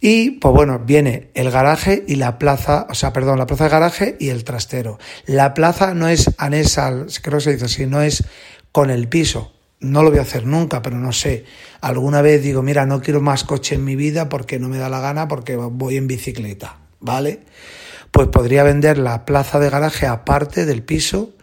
Y 0.00 0.32
pues 0.32 0.52
bueno, 0.52 0.80
viene 0.80 1.30
el 1.34 1.50
garaje 1.50 2.04
y 2.06 2.16
la 2.16 2.38
plaza, 2.38 2.86
o 2.90 2.94
sea, 2.94 3.12
perdón, 3.12 3.38
la 3.38 3.46
plaza 3.46 3.64
de 3.64 3.70
garaje 3.70 4.16
y 4.20 4.28
el 4.28 4.44
trastero. 4.44 4.98
La 5.26 5.54
plaza 5.54 5.94
no 5.94 6.08
es 6.08 6.30
anexa, 6.38 7.06
creo 7.22 7.38
que 7.38 7.44
se 7.44 7.52
dice 7.52 7.64
así, 7.64 7.86
no 7.86 8.02
es 8.02 8.24
con 8.72 8.90
el 8.90 9.08
piso. 9.08 9.52
No 9.78 10.02
lo 10.02 10.10
voy 10.10 10.18
a 10.18 10.22
hacer 10.22 10.46
nunca, 10.46 10.82
pero 10.82 10.98
no 10.98 11.12
sé. 11.12 11.44
Alguna 11.80 12.20
vez 12.20 12.42
digo, 12.42 12.62
mira, 12.62 12.84
no 12.84 13.00
quiero 13.00 13.20
más 13.20 13.44
coche 13.44 13.76
en 13.76 13.84
mi 13.84 13.94
vida 13.94 14.28
porque 14.28 14.58
no 14.58 14.68
me 14.68 14.78
da 14.78 14.88
la 14.88 15.00
gana, 15.00 15.28
porque 15.28 15.56
voy 15.56 15.96
en 15.96 16.08
bicicleta, 16.08 16.78
¿vale? 16.98 17.40
Pues 18.10 18.28
podría 18.28 18.64
vender 18.64 18.98
la 18.98 19.24
plaza 19.24 19.60
de 19.60 19.70
garaje 19.70 20.06
aparte 20.06 20.66
del 20.66 20.82
piso 20.82 21.35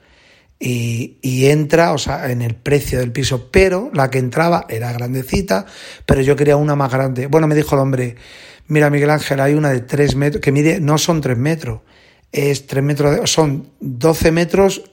y, 0.66 1.46
entra, 1.48 1.92
o 1.92 1.98
sea, 1.98 2.32
en 2.32 2.42
el 2.42 2.56
precio 2.56 3.00
del 3.00 3.12
piso, 3.12 3.50
pero 3.52 3.90
la 3.94 4.10
que 4.10 4.20
entraba 4.20 4.66
era 4.70 4.94
grandecita, 4.94 5.66
pero 6.06 6.22
yo 6.22 6.38
quería 6.38 6.56
una 6.56 6.76
más 6.76 6.90
grande. 6.90 7.28
Bueno, 7.28 7.48
me 7.48 7.56
dijo 7.56 7.76
el 7.76 7.82
hombre, 7.82 8.16
Mira, 8.68 8.90
Miguel 8.90 9.10
Ángel, 9.10 9.40
hay 9.42 9.56
una 9.56 9.72
de 9.72 9.82
3 9.82 10.16
metros, 10.16 10.42
que 10.42 10.52
mide, 10.52 10.80
no 10.80 10.98
son 10.98 11.20
3 11.20 11.38
metros, 11.38 11.82
es 12.32 12.66
3 12.66 12.84
metros, 12.84 13.20
de, 13.20 13.28
son 13.28 13.70
12 13.82 14.32
metros 14.32 14.90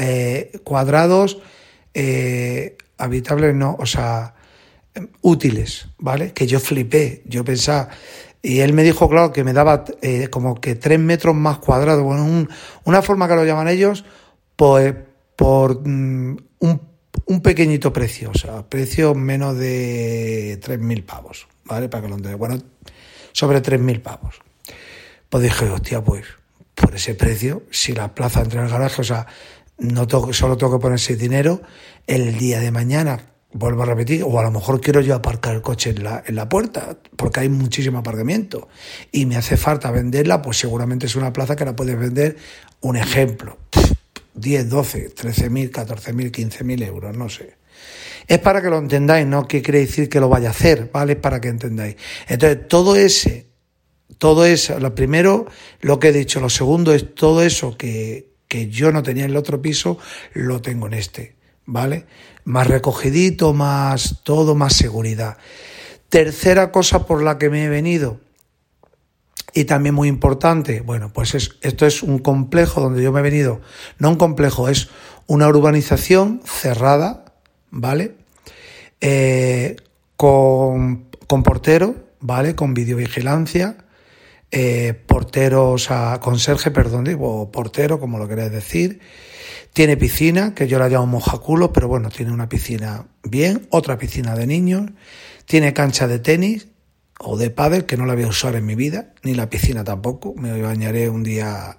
eh, 0.00 0.50
cuadrados 0.64 1.38
eh, 1.94 2.76
habitables, 2.98 3.54
no, 3.54 3.76
o 3.78 3.86
sea, 3.86 4.34
útiles, 5.20 5.86
¿vale? 5.98 6.32
Que 6.32 6.46
yo 6.48 6.58
flipé, 6.58 7.22
yo 7.26 7.44
pensaba, 7.44 7.90
y 8.42 8.58
él 8.58 8.72
me 8.72 8.82
dijo, 8.82 9.08
claro, 9.08 9.32
que 9.32 9.44
me 9.44 9.52
daba 9.52 9.84
eh, 10.02 10.26
como 10.28 10.60
que 10.60 10.74
3 10.74 10.98
metros 10.98 11.36
más 11.36 11.58
cuadrados, 11.58 12.02
bueno, 12.02 12.48
una 12.84 13.02
forma 13.02 13.28
que 13.28 13.36
lo 13.36 13.44
llaman 13.44 13.68
ellos, 13.68 14.04
pues 14.56 14.94
por 15.42 15.80
mm, 15.84 16.36
un, 16.60 17.40
pequeñito 17.42 17.92
precio, 17.92 18.30
o 18.32 18.38
sea, 18.38 18.62
precio 18.62 19.12
menos 19.12 19.58
de 19.58 20.60
3.000 20.62 21.04
pavos, 21.04 21.48
¿vale? 21.64 21.88
Para 21.88 22.04
que 22.04 22.08
lo 22.08 22.14
entiendan. 22.14 22.38
Bueno, 22.38 22.58
sobre 23.32 23.60
3.000 23.60 24.02
pavos. 24.02 24.36
Pues 25.28 25.42
dije, 25.42 25.68
hostia, 25.68 26.00
pues 26.04 26.24
por 26.76 26.94
ese 26.94 27.16
precio, 27.16 27.64
si 27.72 27.92
la 27.92 28.14
plaza 28.14 28.42
entra 28.42 28.60
en 28.60 28.66
el 28.66 28.72
garaje, 28.72 29.00
o 29.00 29.04
sea, 29.04 29.26
no 29.78 30.06
tengo, 30.06 30.32
solo 30.32 30.56
tengo 30.56 30.78
que 30.78 30.82
poner 30.82 30.94
ese 30.94 31.16
dinero, 31.16 31.60
el 32.06 32.38
día 32.38 32.60
de 32.60 32.70
mañana, 32.70 33.32
vuelvo 33.52 33.82
a 33.82 33.86
repetir, 33.86 34.22
o 34.22 34.38
a 34.38 34.44
lo 34.44 34.52
mejor 34.52 34.80
quiero 34.80 35.00
yo 35.00 35.16
aparcar 35.16 35.56
el 35.56 35.62
coche 35.62 35.90
en 35.90 36.04
la, 36.04 36.22
en 36.24 36.36
la 36.36 36.48
puerta, 36.48 36.98
porque 37.16 37.40
hay 37.40 37.48
muchísimo 37.48 37.98
aparcamiento, 37.98 38.68
y 39.10 39.26
me 39.26 39.34
hace 39.34 39.56
falta 39.56 39.90
venderla, 39.90 40.40
pues 40.40 40.58
seguramente 40.58 41.06
es 41.06 41.16
una 41.16 41.32
plaza 41.32 41.56
que 41.56 41.64
la 41.64 41.74
puedes 41.74 41.98
vender, 41.98 42.36
un 42.80 42.96
ejemplo, 42.96 43.58
10, 44.34 44.68
12, 44.68 45.14
13.000, 45.14 45.70
14.000, 45.70 46.30
15.000 46.30 46.86
euros, 46.86 47.16
no 47.16 47.28
sé. 47.28 47.56
Es 48.26 48.38
para 48.38 48.62
que 48.62 48.70
lo 48.70 48.78
entendáis, 48.78 49.26
no 49.26 49.46
que 49.46 49.62
quiere 49.62 49.80
decir 49.80 50.08
que 50.08 50.20
lo 50.20 50.28
vaya 50.28 50.48
a 50.48 50.52
hacer, 50.52 50.90
¿vale? 50.92 51.14
Es 51.14 51.18
para 51.18 51.40
que 51.40 51.48
entendáis. 51.48 51.96
Entonces, 52.28 52.68
todo 52.68 52.96
ese, 52.96 53.48
todo 54.18 54.44
eso, 54.44 54.78
lo 54.78 54.94
primero, 54.94 55.46
lo 55.80 55.98
que 55.98 56.08
he 56.08 56.12
dicho, 56.12 56.40
lo 56.40 56.48
segundo 56.48 56.94
es 56.94 57.14
todo 57.14 57.42
eso 57.42 57.76
que, 57.76 58.32
que 58.48 58.68
yo 58.68 58.92
no 58.92 59.02
tenía 59.02 59.24
en 59.24 59.30
el 59.30 59.36
otro 59.36 59.60
piso, 59.60 59.98
lo 60.34 60.60
tengo 60.62 60.86
en 60.86 60.94
este, 60.94 61.36
¿vale? 61.64 62.06
Más 62.44 62.66
recogidito, 62.66 63.52
más 63.52 64.20
todo, 64.24 64.54
más 64.54 64.74
seguridad. 64.74 65.38
Tercera 66.08 66.70
cosa 66.70 67.06
por 67.06 67.22
la 67.22 67.38
que 67.38 67.50
me 67.50 67.64
he 67.64 67.68
venido, 67.68 68.20
y 69.54 69.64
también 69.64 69.94
muy 69.94 70.08
importante, 70.08 70.80
bueno, 70.80 71.12
pues 71.12 71.34
es, 71.34 71.56
esto 71.62 71.86
es 71.86 72.02
un 72.02 72.18
complejo 72.18 72.80
donde 72.80 73.02
yo 73.02 73.12
me 73.12 73.20
he 73.20 73.22
venido, 73.22 73.60
no 73.98 74.10
un 74.10 74.16
complejo, 74.16 74.68
es 74.68 74.88
una 75.26 75.48
urbanización 75.48 76.40
cerrada, 76.44 77.24
¿vale? 77.70 78.16
Eh, 79.00 79.76
con, 80.16 81.08
con, 81.26 81.42
portero, 81.42 81.96
¿vale? 82.20 82.54
Con 82.54 82.72
videovigilancia, 82.72 83.76
eh, 84.50 84.94
portero, 85.06 85.70
o 85.70 85.78
sea, 85.78 86.18
conserje, 86.20 86.70
perdón, 86.70 87.04
digo, 87.04 87.50
portero, 87.50 88.00
como 88.00 88.18
lo 88.18 88.28
queréis 88.28 88.52
decir. 88.52 89.00
Tiene 89.72 89.96
piscina, 89.96 90.54
que 90.54 90.68
yo 90.68 90.78
la 90.78 90.88
llamo 90.88 91.06
mojaculos, 91.06 91.70
pero 91.72 91.88
bueno, 91.88 92.10
tiene 92.10 92.32
una 92.32 92.48
piscina 92.48 93.06
bien, 93.22 93.66
otra 93.70 93.96
piscina 93.96 94.34
de 94.34 94.46
niños. 94.46 94.90
Tiene 95.46 95.72
cancha 95.72 96.06
de 96.06 96.18
tenis 96.18 96.68
o 97.22 97.36
de 97.36 97.50
pádel, 97.50 97.86
que 97.86 97.96
no 97.96 98.06
la 98.06 98.14
voy 98.14 98.24
a 98.24 98.28
usar 98.28 98.54
en 98.54 98.66
mi 98.66 98.74
vida, 98.74 99.14
ni 99.22 99.34
la 99.34 99.48
piscina 99.48 99.84
tampoco. 99.84 100.34
Me 100.36 100.60
bañaré 100.60 101.08
un 101.08 101.22
día, 101.22 101.78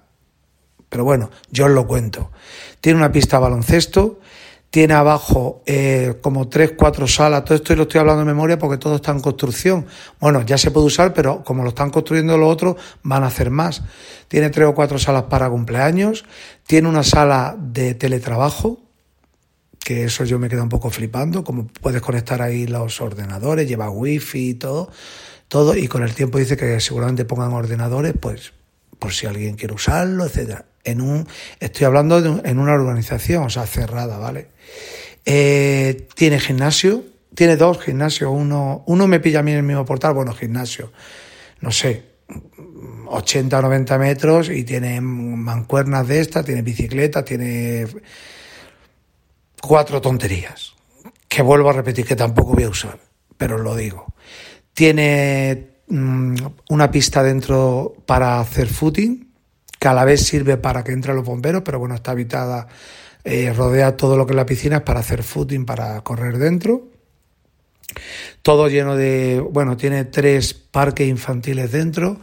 pero 0.88 1.04
bueno, 1.04 1.30
yo 1.50 1.66
os 1.66 1.70
lo 1.70 1.86
cuento. 1.86 2.30
Tiene 2.80 2.98
una 2.98 3.12
pista 3.12 3.38
baloncesto, 3.38 4.20
tiene 4.74 4.94
abajo 4.94 5.62
eh, 5.66 6.18
como 6.20 6.48
tres, 6.48 6.72
cuatro 6.76 7.06
salas, 7.06 7.44
todo 7.44 7.54
esto 7.54 7.76
lo 7.76 7.82
estoy 7.82 8.00
hablando 8.00 8.20
de 8.20 8.26
memoria 8.26 8.58
porque 8.58 8.76
todo 8.76 8.96
está 8.96 9.12
en 9.12 9.20
construcción. 9.20 9.86
Bueno, 10.18 10.42
ya 10.42 10.58
se 10.58 10.72
puede 10.72 10.86
usar, 10.86 11.14
pero 11.14 11.44
como 11.44 11.62
lo 11.62 11.68
están 11.68 11.90
construyendo 11.90 12.36
los 12.36 12.52
otros, 12.52 12.74
van 13.04 13.22
a 13.22 13.28
hacer 13.28 13.50
más. 13.50 13.82
Tiene 14.26 14.50
tres 14.50 14.66
o 14.66 14.74
cuatro 14.74 14.98
salas 14.98 15.24
para 15.30 15.48
cumpleaños, 15.48 16.24
tiene 16.66 16.88
una 16.88 17.04
sala 17.04 17.56
de 17.56 17.94
teletrabajo, 17.94 18.80
que 19.78 20.06
eso 20.06 20.24
yo 20.24 20.40
me 20.40 20.48
quedo 20.48 20.64
un 20.64 20.70
poco 20.70 20.90
flipando, 20.90 21.44
como 21.44 21.68
puedes 21.68 22.02
conectar 22.02 22.42
ahí 22.42 22.66
los 22.66 23.00
ordenadores, 23.00 23.68
lleva 23.68 23.90
wifi 23.90 24.48
y 24.48 24.54
todo, 24.54 24.90
todo, 25.54 25.76
y 25.76 25.86
con 25.86 26.02
el 26.02 26.16
tiempo 26.16 26.38
dice 26.38 26.56
que 26.56 26.80
seguramente 26.80 27.24
pongan 27.24 27.52
ordenadores, 27.52 28.12
pues 28.18 28.52
por 28.98 29.12
si 29.12 29.26
alguien 29.26 29.54
quiere 29.54 29.72
usarlo, 29.72 30.26
etcétera. 30.26 30.64
En 30.82 31.00
un, 31.00 31.28
estoy 31.60 31.86
hablando 31.86 32.20
de 32.20 32.50
en 32.50 32.58
una 32.58 32.72
organización, 32.72 33.44
o 33.44 33.50
sea, 33.50 33.64
cerrada, 33.64 34.18
¿vale? 34.18 34.48
Eh, 35.24 36.08
tiene 36.16 36.40
gimnasio, 36.40 37.04
tiene 37.36 37.54
dos 37.54 37.78
gimnasios, 37.78 38.32
uno, 38.34 38.82
uno 38.88 39.06
me 39.06 39.20
pilla 39.20 39.38
a 39.38 39.42
mí 39.44 39.52
en 39.52 39.58
el 39.58 39.62
mismo 39.62 39.84
portal, 39.84 40.14
bueno, 40.14 40.32
gimnasio, 40.32 40.90
no 41.60 41.70
sé, 41.70 42.02
80 43.06 43.56
o 43.56 43.62
90 43.62 43.96
metros 43.96 44.50
y 44.50 44.64
tiene 44.64 45.00
mancuernas 45.00 46.08
de 46.08 46.18
estas, 46.18 46.44
tiene 46.44 46.62
bicicleta, 46.62 47.24
tiene 47.24 47.86
cuatro 49.62 50.00
tonterías, 50.00 50.74
que 51.28 51.42
vuelvo 51.42 51.70
a 51.70 51.74
repetir 51.74 52.04
que 52.04 52.16
tampoco 52.16 52.54
voy 52.54 52.64
a 52.64 52.70
usar, 52.70 52.98
pero 53.38 53.56
lo 53.56 53.76
digo. 53.76 54.12
Tiene 54.74 55.78
mm, 55.88 56.34
una 56.70 56.90
pista 56.90 57.22
dentro 57.22 57.94
para 58.04 58.40
hacer 58.40 58.68
footing, 58.68 59.32
que 59.78 59.88
a 59.88 59.94
la 59.94 60.04
vez 60.04 60.26
sirve 60.26 60.56
para 60.56 60.84
que 60.84 60.92
entren 60.92 61.16
los 61.16 61.24
bomberos, 61.24 61.62
pero 61.64 61.78
bueno, 61.78 61.94
está 61.94 62.10
habitada 62.10 62.68
eh, 63.24 63.54
rodea 63.54 63.96
todo 63.96 64.18
lo 64.18 64.26
que 64.26 64.32
es 64.32 64.36
la 64.36 64.44
piscina 64.44 64.76
es 64.76 64.82
para 64.82 65.00
hacer 65.00 65.22
footing, 65.22 65.64
para 65.64 66.02
correr 66.02 66.36
dentro. 66.36 66.88
Todo 68.42 68.68
lleno 68.68 68.96
de, 68.96 69.40
bueno, 69.40 69.76
tiene 69.76 70.04
tres 70.04 70.52
parques 70.52 71.08
infantiles 71.08 71.72
dentro 71.72 72.20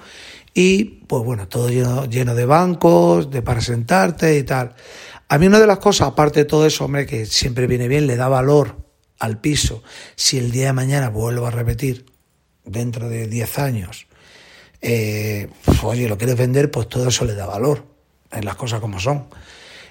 y 0.54 0.84
pues 0.84 1.24
bueno, 1.24 1.48
todo 1.48 1.70
lleno, 1.70 2.06
lleno 2.06 2.36
de 2.36 2.46
bancos, 2.46 3.32
de 3.32 3.42
para 3.42 3.62
sentarte 3.62 4.38
y 4.38 4.44
tal. 4.44 4.76
A 5.28 5.38
mí 5.40 5.48
una 5.48 5.60
de 5.60 5.68
las 5.68 5.80
cosas, 5.80 6.10
aparte 6.10 6.42
de 6.42 6.46
todo 6.46 6.66
eso, 6.68 6.86
hombre, 6.86 7.06
que 7.08 7.26
siempre 7.26 7.66
viene 7.66 7.88
bien, 7.88 8.06
le 8.06 8.16
da 8.16 8.28
valor 8.28 8.78
al 9.18 9.40
piso. 9.40 9.82
Si 10.16 10.38
el 10.38 10.52
día 10.52 10.68
de 10.68 10.74
mañana 10.74 11.10
vuelvo 11.10 11.48
a 11.48 11.52
repetir, 11.52 12.11
dentro 12.66 13.10
de 13.10 13.28
10 13.28 13.60
años, 13.60 14.08
eh, 14.82 15.48
oye, 15.84 16.10
lo 16.10 16.18
quieres 16.18 16.38
vender, 16.38 16.72
pues 16.72 16.90
todo 16.90 17.08
eso 17.08 17.26
le 17.26 17.36
da 17.36 17.46
valor, 17.46 17.86
en 18.32 18.46
las 18.46 18.56
cosas 18.56 18.80
como 18.80 19.00
son. 19.00 19.28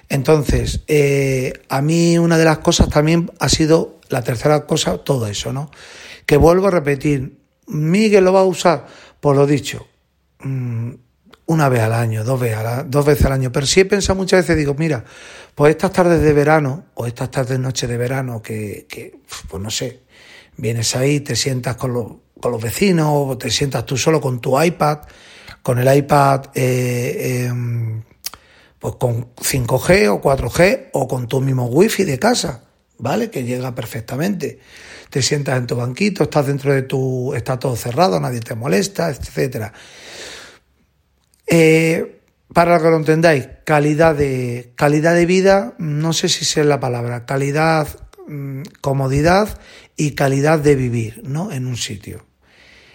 Entonces, 0.09 0.83
eh, 0.87 1.53
a 1.69 1.81
mí 1.81 2.17
una 2.17 2.37
de 2.37 2.45
las 2.45 2.59
cosas 2.59 2.89
también 2.89 3.31
ha 3.39 3.47
sido, 3.47 3.99
la 4.09 4.21
tercera 4.21 4.65
cosa, 4.65 4.97
todo 4.97 5.27
eso, 5.27 5.53
¿no? 5.53 5.71
Que 6.25 6.35
vuelvo 6.35 6.67
a 6.67 6.71
repetir, 6.71 7.39
Miguel 7.67 8.25
lo 8.25 8.33
va 8.33 8.41
a 8.41 8.45
usar, 8.45 8.87
por 9.21 9.37
lo 9.37 9.47
dicho, 9.47 9.87
mm, 10.39 10.91
una 11.45 11.69
vez 11.69 11.81
al 11.81 11.93
año, 11.93 12.25
dos 12.25 12.39
veces, 12.39 12.59
dos 12.87 13.05
veces 13.05 13.25
al 13.25 13.33
año. 13.33 13.51
Pero 13.51 13.65
sí 13.65 13.79
he 13.81 13.85
pensado 13.85 14.17
muchas 14.17 14.41
veces, 14.41 14.57
digo, 14.57 14.73
mira, 14.77 15.05
pues 15.55 15.71
estas 15.71 15.93
tardes 15.93 16.21
de 16.21 16.33
verano 16.33 16.85
o 16.95 17.07
estas 17.07 17.31
tardes 17.31 17.59
noches 17.59 17.89
de 17.89 17.97
verano 17.97 18.41
que, 18.41 18.87
que, 18.89 19.19
pues 19.49 19.63
no 19.63 19.69
sé, 19.69 20.03
vienes 20.57 20.95
ahí, 20.95 21.21
te 21.21 21.35
sientas 21.35 21.77
con 21.77 21.93
los, 21.93 22.05
con 22.41 22.51
los 22.51 22.61
vecinos 22.61 23.07
o 23.11 23.37
te 23.37 23.49
sientas 23.49 23.85
tú 23.85 23.97
solo 23.97 24.19
con 24.19 24.41
tu 24.41 24.61
iPad, 24.61 24.99
con 25.61 25.79
el 25.79 25.95
iPad 25.95 26.45
eh, 26.53 27.45
em, 27.45 28.03
pues 28.79 28.95
con 28.95 29.35
5G 29.35 30.09
o 30.09 30.21
4G 30.21 30.89
o 30.93 31.07
con 31.07 31.27
tu 31.27 31.39
mismo 31.39 31.67
wifi 31.67 32.03
de 32.03 32.17
casa, 32.17 32.63
¿vale? 32.97 33.29
Que 33.29 33.43
llega 33.43 33.73
perfectamente. 33.75 34.59
Te 35.09 35.21
sientas 35.21 35.57
en 35.57 35.67
tu 35.67 35.75
banquito, 35.75 36.23
estás 36.23 36.47
dentro 36.47 36.73
de 36.73 36.81
tu, 36.81 37.33
está 37.35 37.59
todo 37.59 37.75
cerrado, 37.75 38.19
nadie 38.19 38.39
te 38.39 38.55
molesta, 38.55 39.09
etcétera. 39.09 39.71
Eh, 41.45 42.21
para 42.53 42.79
que 42.79 42.89
lo 42.89 42.97
entendáis, 42.97 43.47
calidad 43.65 44.15
de, 44.15 44.73
calidad 44.75 45.13
de 45.13 45.25
vida, 45.25 45.75
no 45.77 46.11
sé 46.11 46.27
si 46.27 46.59
es 46.59 46.65
la 46.65 46.79
palabra, 46.79 47.25
calidad, 47.25 47.87
mm, 48.27 48.63
comodidad 48.81 49.59
y 49.95 50.11
calidad 50.11 50.59
de 50.59 50.75
vivir, 50.75 51.21
¿no? 51.23 51.51
En 51.51 51.67
un 51.67 51.77
sitio. 51.77 52.30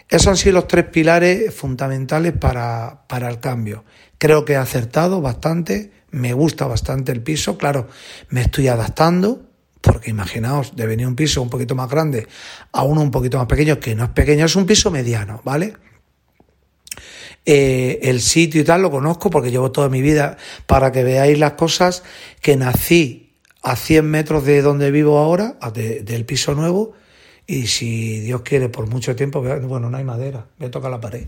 Esos 0.09 0.29
han 0.29 0.37
sido 0.37 0.55
los 0.55 0.69
tres 0.69 0.87
pilares 0.87 1.53
fundamentales 1.53 2.33
para, 2.33 3.03
para 3.09 3.29
el 3.29 3.41
cambio. 3.41 3.85
Creo 4.19 4.45
que 4.45 4.53
he 4.53 4.57
acertado 4.57 5.21
bastante, 5.21 5.93
me 6.11 6.33
gusta 6.33 6.67
bastante 6.67 7.13
el 7.13 7.23
piso, 7.23 7.59
claro, 7.59 7.89
me 8.29 8.43
estoy 8.43 8.69
adaptando, 8.69 9.43
porque 9.81 10.11
imaginaos, 10.11 10.77
de 10.77 10.87
venir 10.87 11.07
un 11.07 11.17
piso 11.17 11.43
un 11.43 11.51
poquito 11.51 11.75
más 11.75 11.91
grande 11.91 12.27
a 12.73 12.83
uno 12.83 13.03
un 13.03 13.11
poquito 13.11 13.39
más 13.39 13.47
pequeño, 13.47 13.81
que 13.81 13.95
no 13.95 14.05
es 14.05 14.11
pequeño, 14.11 14.47
es 14.47 14.57
un 14.57 14.67
piso 14.67 14.91
mediano, 14.91 15.41
¿vale? 15.45 15.75
Eh, 17.45 18.01
el 18.03 18.21
sitio 18.21 18.61
y 18.61 18.65
tal 18.65 18.83
lo 18.83 18.91
conozco 18.91 19.31
porque 19.31 19.53
llevo 19.53 19.71
toda 19.71 19.89
mi 19.89 20.03
vida 20.03 20.37
para 20.67 20.91
que 20.91 21.05
veáis 21.05 21.39
las 21.39 21.53
cosas 21.53 22.03
que 22.41 22.57
nací 22.57 23.35
a 23.63 23.77
100 23.77 24.05
metros 24.05 24.45
de 24.45 24.63
donde 24.63 24.91
vivo 24.91 25.19
ahora, 25.19 25.57
del 25.73 26.25
piso 26.25 26.55
nuevo, 26.55 26.95
y 27.47 27.67
si 27.69 28.21
Dios 28.21 28.43
quiere 28.43 28.69
por 28.69 28.89
mucho 28.89 29.15
tiempo, 29.15 29.41
bueno, 29.41 29.89
no 29.89 29.97
hay 29.97 30.05
madera, 30.05 30.47
me 30.59 30.69
toca 30.69 30.89
la 30.89 31.01
pared. 31.01 31.27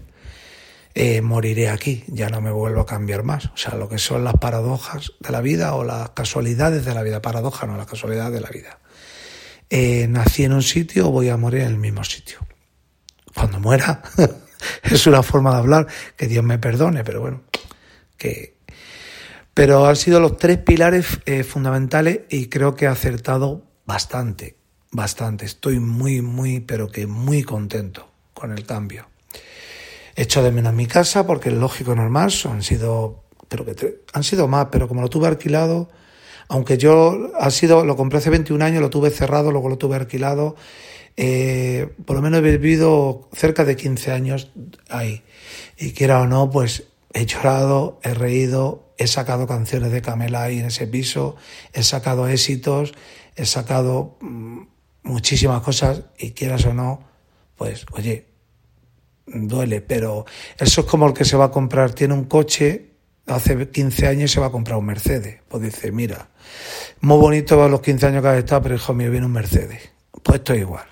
Eh, 0.94 1.20
moriré 1.20 1.68
aquí, 1.68 2.02
ya 2.08 2.28
no 2.28 2.40
me 2.40 2.50
vuelvo 2.50 2.80
a 2.80 2.86
cambiar 2.86 3.22
más. 3.22 3.46
O 3.46 3.56
sea, 3.56 3.74
lo 3.74 3.88
que 3.88 3.98
son 3.98 4.24
las 4.24 4.34
paradojas 4.34 5.12
de 5.20 5.30
la 5.30 5.40
vida 5.40 5.74
o 5.74 5.84
las 5.84 6.10
casualidades 6.10 6.84
de 6.84 6.92
la 6.92 7.02
vida. 7.04 7.22
Paradoja 7.22 7.66
no, 7.66 7.76
las 7.76 7.86
casualidades 7.86 8.32
de 8.32 8.40
la 8.40 8.48
vida. 8.48 8.80
Eh, 9.70 10.08
nací 10.08 10.44
en 10.44 10.54
un 10.54 10.62
sitio, 10.62 11.10
voy 11.10 11.28
a 11.28 11.36
morir 11.36 11.60
en 11.60 11.68
el 11.68 11.76
mismo 11.76 12.02
sitio. 12.02 12.38
Cuando 13.32 13.60
muera, 13.60 14.02
es 14.82 15.06
una 15.06 15.22
forma 15.22 15.52
de 15.52 15.58
hablar, 15.58 15.86
que 16.16 16.26
Dios 16.26 16.42
me 16.42 16.58
perdone, 16.58 17.04
pero 17.04 17.20
bueno, 17.20 17.42
que... 18.16 18.58
Pero 19.54 19.86
han 19.86 19.96
sido 19.96 20.20
los 20.20 20.36
tres 20.36 20.58
pilares 20.58 21.20
eh, 21.26 21.42
fundamentales 21.42 22.20
y 22.28 22.46
creo 22.46 22.74
que 22.76 22.84
he 22.84 22.88
acertado 22.88 23.66
bastante, 23.86 24.57
bastante. 24.90 25.44
Estoy 25.44 25.80
muy, 25.80 26.22
muy, 26.22 26.60
pero 26.60 26.88
que 26.88 27.06
muy 27.06 27.42
contento 27.42 28.08
con 28.34 28.52
el 28.52 28.64
cambio. 28.64 29.06
Hecho 30.16 30.42
de 30.42 30.50
menos 30.50 30.74
mi 30.74 30.86
casa 30.86 31.26
porque 31.26 31.50
es 31.50 31.54
lógico, 31.54 31.94
normal, 31.94 32.32
han 32.44 32.62
sido, 32.62 33.24
pero 33.48 33.64
que 33.64 34.02
han 34.12 34.24
sido 34.24 34.48
más, 34.48 34.68
pero 34.70 34.88
como 34.88 35.00
lo 35.00 35.08
tuve 35.08 35.28
alquilado, 35.28 35.88
aunque 36.48 36.78
yo 36.78 37.30
ha 37.38 37.50
sido, 37.50 37.84
lo 37.84 37.96
compré 37.96 38.18
hace 38.18 38.30
21 38.30 38.64
años, 38.64 38.80
lo 38.80 38.90
tuve 38.90 39.10
cerrado, 39.10 39.52
luego 39.52 39.68
lo 39.68 39.78
tuve 39.78 39.96
alquilado, 39.96 40.56
eh, 41.16 41.88
por 42.04 42.16
lo 42.16 42.22
menos 42.22 42.38
he 42.38 42.56
vivido 42.56 43.28
cerca 43.32 43.64
de 43.64 43.76
15 43.76 44.12
años 44.12 44.50
ahí. 44.88 45.22
Y 45.76 45.92
quiera 45.92 46.20
o 46.20 46.26
no, 46.26 46.50
pues 46.50 46.84
he 47.12 47.26
llorado, 47.26 48.00
he 48.02 48.14
reído, 48.14 48.92
he 48.96 49.06
sacado 49.06 49.46
canciones 49.46 49.92
de 49.92 50.02
Camela 50.02 50.44
ahí 50.44 50.58
en 50.58 50.66
ese 50.66 50.86
piso, 50.86 51.36
he 51.72 51.82
sacado 51.82 52.28
éxitos, 52.28 52.94
he 53.36 53.46
sacado 53.46 54.16
mm, 54.20 54.62
muchísimas 55.02 55.62
cosas 55.62 56.02
y 56.18 56.32
quieras 56.32 56.64
o 56.66 56.74
no, 56.74 57.02
pues 57.56 57.86
oye, 57.92 58.26
duele, 59.26 59.80
pero 59.80 60.24
eso 60.58 60.80
es 60.82 60.86
como 60.86 61.06
el 61.06 61.14
que 61.14 61.24
se 61.24 61.36
va 61.36 61.46
a 61.46 61.50
comprar, 61.50 61.92
tiene 61.92 62.14
un 62.14 62.24
coche, 62.24 62.92
hace 63.26 63.68
15 63.68 64.06
años 64.06 64.30
se 64.30 64.40
va 64.40 64.46
a 64.46 64.50
comprar 64.50 64.78
un 64.78 64.86
Mercedes. 64.86 65.38
Pues 65.48 65.62
dice, 65.62 65.92
mira, 65.92 66.28
muy 67.00 67.18
bonito 67.18 67.68
los 67.68 67.80
15 67.80 68.06
años 68.06 68.22
que 68.22 68.28
has 68.28 68.38
estado, 68.38 68.62
pero 68.62 68.74
hijo 68.76 68.94
mío, 68.94 69.10
viene 69.10 69.26
un 69.26 69.32
Mercedes. 69.32 69.90
Pues 70.22 70.38
esto 70.38 70.54
es 70.54 70.60
igual. 70.60 70.86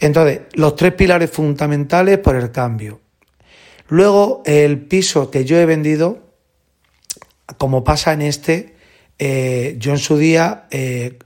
Entonces, 0.00 0.40
los 0.52 0.76
tres 0.76 0.92
pilares 0.92 1.30
fundamentales 1.30 2.18
por 2.18 2.36
el 2.36 2.50
cambio. 2.50 3.00
Luego, 3.88 4.42
el 4.44 4.86
piso 4.86 5.30
que 5.30 5.44
yo 5.44 5.58
he 5.58 5.66
vendido, 5.66 6.22
como 7.58 7.84
pasa 7.84 8.12
en 8.12 8.22
este, 8.22 8.74
eh, 9.18 9.76
yo 9.78 9.92
en 9.92 9.98
su 9.98 10.16
día 10.16 10.66
eh, 10.70 11.18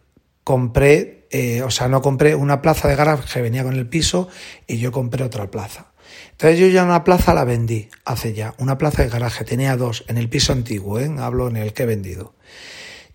compré 0.45 1.18
eh, 1.31 1.63
o 1.63 1.71
sea, 1.71 1.89
no 1.89 2.01
compré 2.01 2.35
una 2.35 2.63
plaza 2.63 2.89
de 2.89 2.97
garaje, 2.97 3.43
venía 3.43 3.63
con 3.63 3.75
el 3.75 3.87
piso 3.87 4.29
y 4.67 4.79
yo 4.79 4.93
compré 4.93 5.25
otra 5.25 5.51
plaza. 5.51 5.93
Entonces 6.33 6.59
yo 6.59 6.69
ya 6.69 6.85
una 6.85 7.05
plaza 7.05 7.35
la 7.35 7.45
vendí 7.45 7.89
hace 8.05 8.33
ya, 8.33 8.55
una 8.59 8.79
plaza 8.79 9.03
de 9.03 9.11
garaje, 9.11 9.45
tenía 9.45 9.77
dos 9.77 10.05
en 10.09 10.17
el 10.17 10.29
piso 10.29 10.53
antiguo, 10.53 10.99
¿eh? 10.99 11.11
hablo 11.19 11.49
en 11.49 11.57
el 11.57 11.73
que 11.73 11.83
he 11.83 11.87
vendido. 11.87 12.35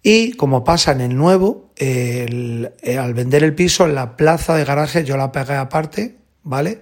Y 0.03 0.33
como 0.33 0.63
pasa 0.63 0.91
en 0.91 1.01
el 1.01 1.15
nuevo, 1.15 1.71
eh, 1.77 2.69
al 2.99 3.13
vender 3.13 3.43
el 3.43 3.55
piso, 3.55 3.87
la 3.87 4.17
plaza 4.17 4.55
de 4.55 4.65
garaje 4.65 5.05
yo 5.05 5.17
la 5.17 5.31
pagué 5.31 5.55
aparte, 5.55 6.17
¿vale? 6.43 6.81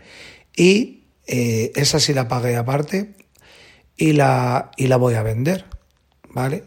Y 0.55 1.03
esa 1.25 1.99
sí 1.99 2.13
la 2.13 2.27
pagué 2.27 2.57
aparte 2.57 3.13
y 3.95 4.13
la, 4.13 4.71
y 4.75 4.87
la 4.87 4.97
voy 4.97 5.13
a 5.13 5.23
vender, 5.23 5.65
¿vale? 6.29 6.65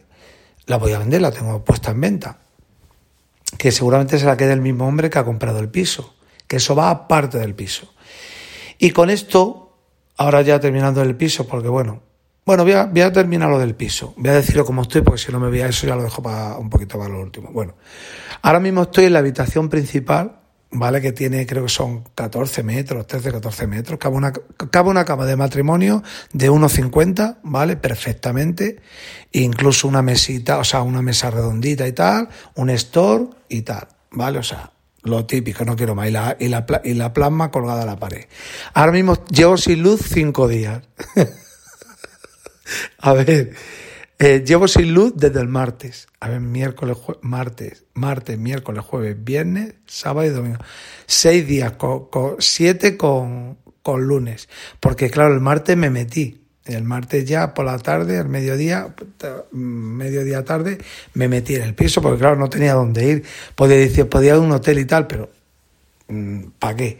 La 0.66 0.78
voy 0.78 0.92
a 0.92 1.00
vender, 1.00 1.20
la 1.20 1.32
tengo 1.32 1.62
puesta 1.64 1.90
en 1.90 2.00
venta 2.00 2.43
que 3.58 3.72
seguramente 3.72 4.18
se 4.18 4.26
la 4.26 4.36
quede 4.36 4.52
el 4.52 4.60
mismo 4.60 4.86
hombre 4.86 5.10
que 5.10 5.18
ha 5.18 5.24
comprado 5.24 5.58
el 5.60 5.68
piso, 5.68 6.14
que 6.46 6.56
eso 6.56 6.74
va 6.74 6.90
aparte 6.90 7.38
del 7.38 7.54
piso. 7.54 7.94
Y 8.78 8.90
con 8.90 9.10
esto, 9.10 9.76
ahora 10.16 10.42
ya 10.42 10.60
terminando 10.60 11.02
el 11.02 11.16
piso, 11.16 11.46
porque 11.46 11.68
bueno, 11.68 12.02
bueno, 12.46 12.64
voy 12.64 12.72
a, 12.74 12.84
voy 12.84 13.00
a 13.00 13.12
terminar 13.12 13.48
lo 13.48 13.58
del 13.58 13.74
piso, 13.74 14.12
voy 14.16 14.28
a 14.28 14.34
decirlo 14.34 14.66
como 14.66 14.82
estoy, 14.82 15.00
porque 15.00 15.20
si 15.20 15.32
no 15.32 15.40
me 15.40 15.48
voy 15.48 15.62
a 15.62 15.68
eso 15.68 15.86
ya 15.86 15.96
lo 15.96 16.02
dejo 16.02 16.22
para 16.22 16.58
un 16.58 16.68
poquito 16.68 16.98
para 16.98 17.10
lo 17.10 17.20
último. 17.20 17.50
Bueno, 17.52 17.74
ahora 18.42 18.60
mismo 18.60 18.82
estoy 18.82 19.06
en 19.06 19.14
la 19.14 19.20
habitación 19.20 19.68
principal, 19.68 20.40
¿vale? 20.74 21.00
Que 21.00 21.12
tiene, 21.12 21.46
creo 21.46 21.64
que 21.64 21.68
son 21.68 22.04
14 22.14 22.62
metros, 22.62 23.06
13, 23.06 23.32
14 23.32 23.66
metros. 23.66 23.98
Cabe 23.98 24.16
una, 24.16 24.32
cabe 24.70 24.90
una 24.90 25.04
cama 25.04 25.24
de 25.24 25.36
matrimonio 25.36 26.02
de 26.32 26.50
1,50, 26.50 27.38
¿vale? 27.42 27.76
Perfectamente. 27.76 28.80
incluso 29.32 29.88
una 29.88 30.02
mesita, 30.02 30.58
o 30.58 30.64
sea, 30.64 30.82
una 30.82 31.02
mesa 31.02 31.30
redondita 31.30 31.86
y 31.86 31.92
tal, 31.92 32.28
un 32.56 32.70
store 32.70 33.26
y 33.48 33.62
tal, 33.62 33.88
¿vale? 34.10 34.38
O 34.38 34.42
sea, 34.42 34.72
lo 35.02 35.24
típico, 35.26 35.64
no 35.64 35.76
quiero 35.76 35.94
más. 35.94 36.08
Y 36.08 36.10
la, 36.10 36.36
y 36.38 36.48
la, 36.48 36.66
y 36.84 36.94
la 36.94 37.12
plasma 37.12 37.50
colgada 37.50 37.82
a 37.82 37.86
la 37.86 37.96
pared. 37.96 38.26
Ahora 38.74 38.92
mismo 38.92 39.24
llevo 39.26 39.56
sin 39.56 39.82
luz 39.82 40.00
cinco 40.02 40.48
días. 40.48 40.82
a 42.98 43.12
ver. 43.12 43.54
Eh, 44.18 44.44
llevo 44.46 44.68
sin 44.68 44.94
luz 44.94 45.12
desde 45.16 45.40
el 45.40 45.48
martes. 45.48 46.06
A 46.20 46.28
ver, 46.28 46.40
miércoles, 46.40 46.96
martes, 47.20 47.84
martes, 47.94 48.38
miércoles, 48.38 48.84
jueves, 48.84 49.16
viernes, 49.22 49.74
sábado 49.86 50.26
y 50.26 50.30
domingo. 50.30 50.58
Seis 51.06 51.46
días, 51.46 51.72
con, 51.72 52.08
siete 52.38 52.96
con, 52.96 53.58
con 53.82 54.04
lunes. 54.06 54.48
Porque 54.80 55.10
claro, 55.10 55.34
el 55.34 55.40
martes 55.40 55.76
me 55.76 55.90
metí. 55.90 56.40
El 56.64 56.84
martes 56.84 57.26
ya 57.26 57.52
por 57.52 57.66
la 57.66 57.78
tarde, 57.78 58.18
al 58.18 58.28
mediodía, 58.28 58.94
mediodía 59.50 60.44
tarde, 60.44 60.78
me 61.12 61.28
metí 61.28 61.56
en 61.56 61.62
el 61.62 61.74
piso 61.74 62.00
porque 62.00 62.18
claro, 62.18 62.36
no 62.36 62.48
tenía 62.48 62.72
dónde 62.72 63.06
ir. 63.06 63.24
Podía 63.54 63.76
decir, 63.76 64.08
podía 64.08 64.30
ir 64.30 64.36
a 64.36 64.40
un 64.40 64.52
hotel 64.52 64.78
y 64.78 64.86
tal, 64.86 65.06
pero 65.06 65.30
mm, 66.08 66.44
¿para 66.58 66.76
qué? 66.76 66.98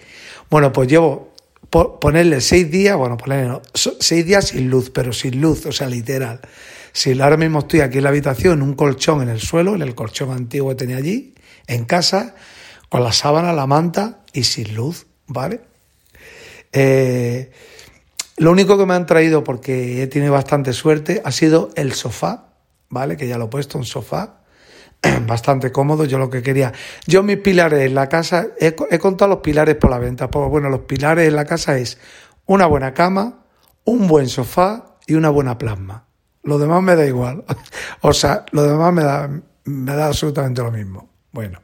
Bueno, 0.50 0.70
pues 0.70 0.88
llevo 0.88 1.34
ponerle 1.70 2.40
seis 2.40 2.70
días, 2.70 2.96
bueno, 2.96 3.16
ponerle 3.16 3.48
no, 3.48 3.62
seis 3.72 4.26
días 4.26 4.48
sin 4.48 4.68
luz, 4.68 4.90
pero 4.90 5.12
sin 5.12 5.40
luz, 5.40 5.64
o 5.64 5.72
sea, 5.72 5.88
literal. 5.88 6.40
Si 6.94 7.20
ahora 7.20 7.36
mismo 7.36 7.58
estoy 7.58 7.80
aquí 7.80 7.98
en 7.98 8.04
la 8.04 8.10
habitación, 8.10 8.62
un 8.62 8.74
colchón 8.74 9.20
en 9.20 9.28
el 9.28 9.40
suelo, 9.40 9.74
en 9.74 9.82
el 9.82 9.96
colchón 9.96 10.30
antiguo 10.30 10.70
que 10.70 10.76
tenía 10.76 10.96
allí, 10.96 11.34
en 11.66 11.86
casa, 11.86 12.36
con 12.88 13.02
la 13.02 13.12
sábana, 13.12 13.52
la 13.52 13.66
manta 13.66 14.20
y 14.32 14.44
sin 14.44 14.76
luz, 14.76 15.08
¿vale? 15.26 15.60
Eh, 16.72 17.50
lo 18.36 18.52
único 18.52 18.78
que 18.78 18.86
me 18.86 18.94
han 18.94 19.06
traído, 19.06 19.42
porque 19.42 20.04
he 20.04 20.06
tenido 20.06 20.32
bastante 20.32 20.72
suerte, 20.72 21.20
ha 21.24 21.32
sido 21.32 21.70
el 21.74 21.94
sofá, 21.94 22.52
¿vale? 22.90 23.16
Que 23.16 23.26
ya 23.26 23.38
lo 23.38 23.46
he 23.46 23.48
puesto, 23.48 23.76
un 23.76 23.84
sofá 23.84 24.42
bastante 25.26 25.72
cómodo, 25.72 26.04
yo 26.04 26.18
lo 26.18 26.30
que 26.30 26.44
quería. 26.44 26.72
Yo 27.08 27.24
mis 27.24 27.38
pilares 27.38 27.80
en 27.80 27.96
la 27.96 28.08
casa, 28.08 28.46
he, 28.60 28.74
contado 29.00 29.30
los 29.30 29.40
pilares 29.40 29.74
por 29.74 29.90
la 29.90 29.98
venta, 29.98 30.30
pues 30.30 30.48
bueno, 30.48 30.68
los 30.68 30.82
pilares 30.82 31.26
en 31.26 31.34
la 31.34 31.44
casa 31.44 31.76
es 31.76 31.98
una 32.46 32.66
buena 32.66 32.94
cama, 32.94 33.44
un 33.84 34.06
buen 34.06 34.28
sofá 34.28 34.96
y 35.08 35.14
una 35.14 35.30
buena 35.30 35.58
plasma. 35.58 36.03
Lo 36.44 36.58
demás 36.58 36.82
me 36.82 36.94
da 36.94 37.06
igual. 37.06 37.44
o 38.00 38.12
sea, 38.12 38.46
lo 38.52 38.62
demás 38.62 38.92
me 38.92 39.02
da, 39.02 39.28
me 39.64 39.94
da 39.94 40.06
absolutamente 40.06 40.62
lo 40.62 40.70
mismo. 40.70 41.08
Bueno, 41.32 41.60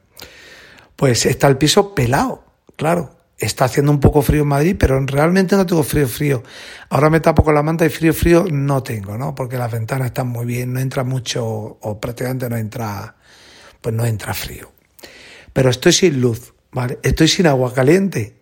pues 0.97 1.27
está 1.27 1.47
el 1.47 1.57
piso 1.57 1.95
pelado, 1.95 2.45
claro. 2.77 3.17
Está 3.39 3.65
haciendo 3.65 3.91
un 3.91 4.01
poco 4.01 4.21
frío 4.21 4.43
en 4.43 4.49
Madrid, 4.49 4.77
pero 4.79 5.01
realmente 5.07 5.57
no 5.57 5.65
tengo 5.65 5.83
frío, 5.83 6.07
frío. 6.07 6.43
Ahora 6.91 7.09
me 7.09 7.21
tapo 7.21 7.43
con 7.43 7.55
la 7.55 7.63
manta 7.63 7.87
y 7.87 7.89
frío, 7.89 8.13
frío 8.13 8.45
no 8.51 8.83
tengo, 8.83 9.17
¿no? 9.17 9.35
Porque 9.35 9.57
las 9.57 9.73
ventanas 9.73 10.09
están 10.09 10.29
muy 10.29 10.45
bien, 10.45 10.75
no 10.75 10.81
entra 10.81 11.05
mucho 11.05 11.43
o 11.47 11.99
prácticamente 11.99 12.51
no 12.51 12.59
entra 12.59 13.17
pues 13.81 13.95
no 13.95 14.05
entra 14.05 14.35
frío. 14.35 14.73
Pero 15.53 15.71
estoy 15.71 15.93
sin 15.93 16.21
luz, 16.21 16.55
¿vale? 16.71 16.99
Estoy 17.03 17.29
sin 17.29 17.47
agua 17.47 17.73
caliente, 17.73 18.41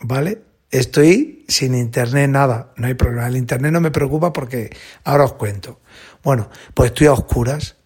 ¿vale? 0.00 0.42
Estoy 0.70 1.37
sin 1.48 1.74
internet, 1.74 2.28
nada, 2.28 2.72
no 2.76 2.86
hay 2.86 2.94
problema. 2.94 3.26
El 3.26 3.36
internet 3.36 3.72
no 3.72 3.80
me 3.80 3.90
preocupa 3.90 4.32
porque 4.32 4.70
ahora 5.02 5.24
os 5.24 5.32
cuento. 5.32 5.80
Bueno, 6.22 6.50
pues 6.74 6.90
estoy 6.90 7.06
a 7.06 7.12
oscuras. 7.12 7.76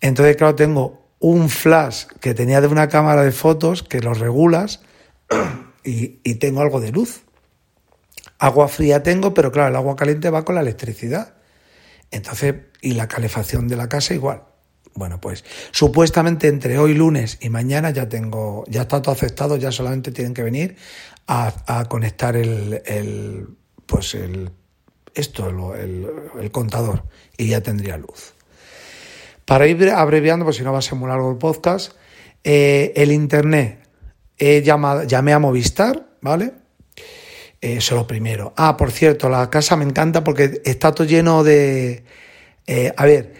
Entonces, 0.00 0.36
claro, 0.36 0.56
tengo 0.56 1.08
un 1.20 1.48
flash 1.48 2.06
que 2.20 2.34
tenía 2.34 2.60
de 2.60 2.66
una 2.66 2.88
cámara 2.88 3.22
de 3.22 3.32
fotos 3.32 3.82
que 3.82 4.00
lo 4.00 4.14
regulas 4.14 4.82
y, 5.84 6.18
y 6.24 6.34
tengo 6.34 6.60
algo 6.60 6.80
de 6.80 6.90
luz. 6.90 7.22
Agua 8.38 8.68
fría 8.68 9.02
tengo, 9.02 9.32
pero 9.32 9.52
claro, 9.52 9.68
el 9.68 9.76
agua 9.76 9.96
caliente 9.96 10.30
va 10.30 10.44
con 10.44 10.56
la 10.56 10.60
electricidad. 10.60 11.34
Entonces, 12.10 12.54
y 12.80 12.92
la 12.92 13.08
calefacción 13.08 13.68
de 13.68 13.76
la 13.76 13.88
casa 13.88 14.14
igual. 14.14 14.42
Bueno, 14.94 15.20
pues 15.20 15.44
supuestamente 15.70 16.48
entre 16.48 16.78
hoy 16.78 16.94
lunes 16.94 17.38
y 17.40 17.50
mañana 17.50 17.90
ya 17.90 18.08
tengo, 18.08 18.64
ya 18.68 18.82
está 18.82 19.00
todo 19.02 19.14
aceptado, 19.14 19.56
ya 19.56 19.70
solamente 19.70 20.10
tienen 20.10 20.34
que 20.34 20.42
venir 20.42 20.76
a, 21.26 21.86
conectar 21.88 22.36
el, 22.36 23.48
pues 23.86 24.14
el, 24.14 24.50
esto, 25.14 25.74
el, 25.74 26.50
contador 26.50 27.04
y 27.36 27.48
ya 27.48 27.60
tendría 27.60 27.96
luz. 27.96 28.34
Para 29.44 29.66
ir 29.66 29.90
abreviando, 29.90 30.44
pues 30.44 30.56
si 30.56 30.62
no 30.62 30.72
va 30.72 30.78
a 30.78 30.82
ser 30.82 30.94
muy 30.94 31.08
largo 31.08 31.30
el 31.30 31.38
podcast, 31.38 31.92
eh, 32.44 32.92
el 32.96 33.12
internet, 33.12 33.86
he 34.36 34.62
llamado, 34.62 35.04
llamé 35.04 35.32
a 35.32 35.38
Movistar, 35.38 36.08
¿vale? 36.20 36.52
Eh, 37.60 37.76
eso 37.76 37.94
es 37.94 38.00
lo 38.00 38.06
primero. 38.06 38.52
Ah, 38.56 38.76
por 38.76 38.90
cierto, 38.90 39.28
la 39.28 39.50
casa 39.50 39.76
me 39.76 39.84
encanta 39.84 40.24
porque 40.24 40.60
está 40.64 40.92
todo 40.92 41.06
lleno 41.06 41.44
de... 41.44 42.04
Eh, 42.66 42.92
a 42.96 43.04
ver, 43.06 43.34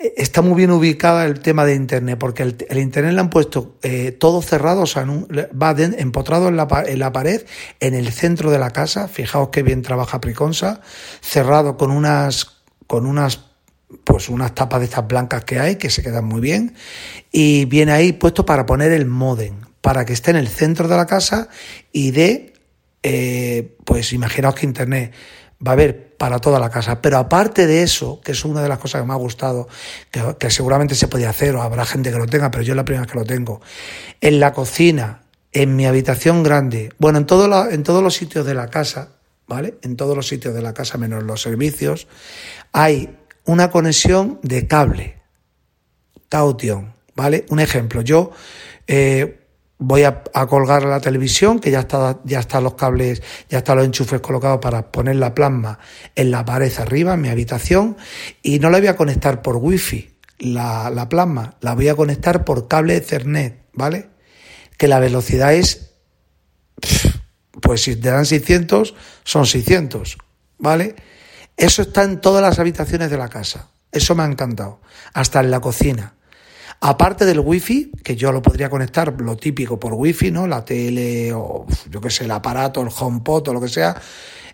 está 0.00 0.40
muy 0.40 0.56
bien 0.56 0.70
ubicada 0.70 1.26
el 1.26 1.40
tema 1.40 1.66
de 1.66 1.74
Internet, 1.74 2.18
porque 2.18 2.42
el, 2.42 2.78
Internet 2.78 3.12
le 3.12 3.20
han 3.20 3.28
puesto 3.28 3.76
eh, 3.82 4.12
todo 4.12 4.40
cerrado, 4.40 4.82
o 4.82 4.86
sea, 4.86 5.04
va 5.04 5.74
empotrado 5.78 6.48
en 6.48 6.56
la, 6.56 6.66
en 6.86 6.98
la, 6.98 7.12
pared, 7.12 7.44
en 7.80 7.94
el 7.94 8.10
centro 8.10 8.50
de 8.50 8.58
la 8.58 8.70
casa, 8.70 9.08
fijaos 9.08 9.50
qué 9.50 9.62
bien 9.62 9.82
trabaja 9.82 10.20
Priconsa, 10.20 10.80
cerrado 11.20 11.76
con 11.76 11.90
unas, 11.90 12.62
con 12.86 13.04
unas, 13.04 13.40
pues 14.04 14.30
unas 14.30 14.54
tapas 14.54 14.80
de 14.80 14.86
estas 14.86 15.06
blancas 15.06 15.44
que 15.44 15.58
hay, 15.58 15.76
que 15.76 15.90
se 15.90 16.02
quedan 16.02 16.24
muy 16.24 16.40
bien, 16.40 16.74
y 17.30 17.66
viene 17.66 17.92
ahí 17.92 18.12
puesto 18.14 18.46
para 18.46 18.64
poner 18.64 18.92
el 18.92 19.04
modem, 19.04 19.56
para 19.82 20.06
que 20.06 20.14
esté 20.14 20.30
en 20.30 20.38
el 20.38 20.48
centro 20.48 20.88
de 20.88 20.96
la 20.96 21.06
casa 21.06 21.48
y 21.92 22.10
de, 22.12 22.54
eh, 23.02 23.76
pues 23.84 24.14
imaginaos 24.14 24.54
que 24.54 24.64
Internet 24.64 25.12
va 25.66 25.72
a 25.72 25.74
haber 25.74 26.16
para 26.16 26.38
toda 26.38 26.58
la 26.58 26.70
casa. 26.70 27.00
Pero 27.02 27.18
aparte 27.18 27.66
de 27.66 27.82
eso, 27.82 28.20
que 28.22 28.32
es 28.32 28.44
una 28.44 28.62
de 28.62 28.68
las 28.68 28.78
cosas 28.78 29.02
que 29.02 29.06
me 29.06 29.12
ha 29.12 29.16
gustado, 29.16 29.68
que, 30.10 30.50
seguramente 30.50 30.94
se 30.94 31.08
podía 31.08 31.30
hacer 31.30 31.54
o 31.56 31.62
habrá 31.62 31.84
gente 31.84 32.10
que 32.10 32.18
lo 32.18 32.26
tenga, 32.26 32.50
pero 32.50 32.62
yo 32.62 32.72
es 32.72 32.76
la 32.76 32.84
primera 32.84 33.02
vez 33.02 33.12
que 33.12 33.18
lo 33.18 33.24
tengo, 33.24 33.60
en 34.20 34.40
la 34.40 34.52
cocina, 34.52 35.22
en 35.52 35.76
mi 35.76 35.86
habitación 35.86 36.42
grande, 36.42 36.92
bueno, 36.98 37.18
en, 37.18 37.26
todo 37.26 37.70
en 37.70 37.82
todos 37.82 38.02
los 38.02 38.14
sitios 38.14 38.46
de 38.46 38.54
la 38.54 38.68
casa, 38.68 39.12
¿vale? 39.46 39.78
En 39.82 39.96
todos 39.96 40.16
los 40.16 40.28
sitios 40.28 40.54
de 40.54 40.62
la 40.62 40.74
casa, 40.74 40.98
menos 40.98 41.22
los 41.24 41.42
servicios, 41.42 42.06
hay 42.72 43.16
una 43.44 43.70
conexión 43.70 44.38
de 44.42 44.66
cable, 44.66 45.20
caution, 46.28 46.92
¿vale? 47.14 47.44
Un 47.50 47.60
ejemplo, 47.60 48.00
yo... 48.02 48.30
Eh, 48.86 49.39
voy 49.80 50.04
a, 50.04 50.22
colgar 50.22 50.84
la 50.84 51.00
televisión, 51.00 51.58
que 51.58 51.70
ya 51.70 51.80
está, 51.80 52.20
ya 52.24 52.40
están 52.40 52.62
los 52.64 52.74
cables, 52.74 53.22
ya 53.48 53.58
están 53.58 53.78
los 53.78 53.86
enchufes 53.86 54.20
colocados 54.20 54.60
para 54.60 54.92
poner 54.92 55.16
la 55.16 55.34
plasma 55.34 55.78
en 56.14 56.30
la 56.30 56.44
pared 56.44 56.72
arriba, 56.78 57.14
en 57.14 57.22
mi 57.22 57.28
habitación, 57.28 57.96
y 58.42 58.58
no 58.60 58.70
la 58.70 58.78
voy 58.78 58.88
a 58.88 58.96
conectar 58.96 59.42
por 59.42 59.56
wifi, 59.56 60.18
la, 60.38 60.90
la 60.90 61.08
plasma, 61.08 61.56
la 61.60 61.74
voy 61.74 61.88
a 61.88 61.96
conectar 61.96 62.44
por 62.44 62.68
cable 62.68 62.96
Ethernet, 62.96 63.64
¿vale? 63.72 64.10
Que 64.76 64.86
la 64.86 65.00
velocidad 65.00 65.54
es, 65.54 65.94
pues 67.62 67.82
si 67.82 67.96
te 67.96 68.10
dan 68.10 68.26
600, 68.26 68.94
son 69.24 69.46
600, 69.46 70.18
¿vale? 70.58 70.94
Eso 71.56 71.82
está 71.82 72.04
en 72.04 72.20
todas 72.20 72.42
las 72.42 72.58
habitaciones 72.58 73.10
de 73.10 73.16
la 73.16 73.28
casa. 73.28 73.70
Eso 73.92 74.14
me 74.14 74.22
ha 74.22 74.26
encantado. 74.26 74.80
Hasta 75.12 75.40
en 75.40 75.50
la 75.50 75.60
cocina. 75.60 76.14
Aparte 76.82 77.26
del 77.26 77.40
wifi, 77.40 77.92
que 78.02 78.16
yo 78.16 78.32
lo 78.32 78.40
podría 78.40 78.70
conectar, 78.70 79.14
lo 79.20 79.36
típico 79.36 79.78
por 79.78 79.92
wifi, 79.92 80.30
¿no? 80.30 80.46
La 80.46 80.64
tele 80.64 81.30
o 81.34 81.66
yo 81.90 82.00
qué 82.00 82.08
sé, 82.08 82.24
el 82.24 82.30
aparato, 82.30 82.80
el 82.80 82.88
HomePod 82.88 83.48
o 83.48 83.52
lo 83.52 83.60
que 83.60 83.68
sea, 83.68 84.00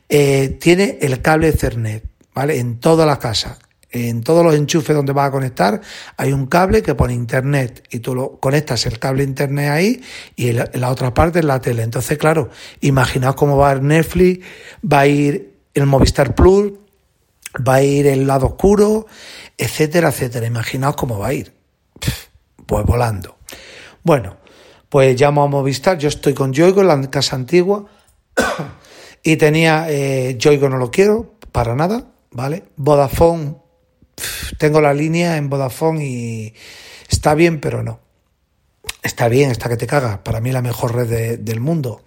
eh, 0.09 0.59
tiene 0.61 0.99
el 1.03 1.23
cable 1.23 1.49
Ethernet, 1.49 2.05
¿vale? 2.35 2.59
En 2.59 2.81
toda 2.81 3.07
la 3.07 3.21
casa. 3.21 3.59
En 3.93 4.25
todos 4.25 4.45
los 4.45 4.57
enchufes 4.57 4.97
donde 4.97 5.13
vas 5.13 5.29
a 5.29 5.31
conectar 5.31 5.81
hay 6.17 6.33
un 6.33 6.47
cable 6.47 6.83
que 6.83 6.97
pone 6.97 7.15
internet 7.15 7.87
y 7.91 8.01
tú 8.01 8.17
lo 8.17 8.41
conectas 8.41 8.85
el 8.87 8.99
cable 8.99 9.23
internet 9.23 9.71
ahí 9.71 10.03
y 10.35 10.49
en 10.49 10.69
la 10.75 10.91
otra 10.91 11.15
parte 11.15 11.39
es 11.39 11.45
la 11.45 11.61
tele. 11.61 11.85
Entonces, 11.85 12.19
claro, 12.19 12.51
imaginaos 12.81 13.37
cómo 13.37 13.57
va 13.57 13.71
a 13.71 13.77
ir 13.77 13.83
Netflix, 13.83 14.45
va 14.85 15.01
a 15.01 15.07
ir 15.07 15.55
el 15.75 15.87
Movistar 15.87 16.35
Plus, 16.35 16.73
va 17.67 17.77
a 17.77 17.83
ir 17.83 18.09
el 18.09 18.27
lado 18.27 18.47
oscuro, 18.47 19.07
etcétera, 19.57 20.09
etcétera. 20.09 20.45
Imaginaos 20.45 20.97
cómo 20.97 21.21
va 21.21 21.29
a 21.29 21.35
ir 21.35 21.57
pues 22.67 22.85
volando. 22.85 23.39
Bueno, 24.03 24.37
pues 24.89 25.21
llamo 25.21 25.43
a 25.43 25.49
Movistar, 25.49 25.99
yo 25.99 26.09
estoy 26.09 26.35
con 26.35 26.53
Yoigo 26.53 26.81
en 26.81 26.89
la 26.89 27.11
casa 27.11 27.37
antigua 27.37 27.87
y 29.23 29.37
tenía, 29.37 29.87
eh, 29.89 30.37
Yoigo 30.39 30.69
no 30.69 30.77
lo 30.77 30.91
quiero 30.91 31.35
para 31.53 31.75
nada, 31.75 32.07
¿vale? 32.31 32.65
Vodafone, 32.77 33.57
tengo 34.59 34.81
la 34.81 34.95
línea 34.95 35.37
en 35.37 35.49
Vodafone 35.49 36.05
y 36.05 36.55
está 37.09 37.35
bien, 37.35 37.61
pero 37.61 37.83
no. 37.83 38.01
Está 39.03 39.29
bien, 39.29 39.51
está 39.51 39.69
que 39.69 39.77
te 39.77 39.87
cagas, 39.87 40.19
para 40.19 40.41
mí 40.41 40.53
la 40.53 40.63
mejor 40.63 40.95
red 40.95 41.39
del 41.39 41.61
mundo 41.61 42.03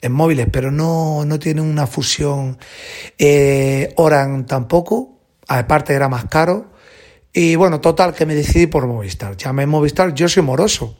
en 0.00 0.12
móviles, 0.12 0.48
pero 0.50 0.70
no, 0.70 1.24
no 1.24 1.38
tiene 1.38 1.60
una 1.60 1.86
fusión. 1.86 2.58
Eh, 3.18 3.92
Oran 3.96 4.46
tampoco, 4.46 5.20
aparte 5.48 5.94
era 5.94 6.08
más 6.08 6.26
caro 6.26 6.75
y 7.38 7.54
bueno, 7.54 7.82
total, 7.82 8.14
que 8.14 8.24
me 8.24 8.34
decidí 8.34 8.66
por 8.66 8.86
Movistar. 8.86 9.36
Llamé 9.36 9.66
Movistar, 9.66 10.14
yo 10.14 10.26
soy 10.26 10.42
moroso. 10.42 10.96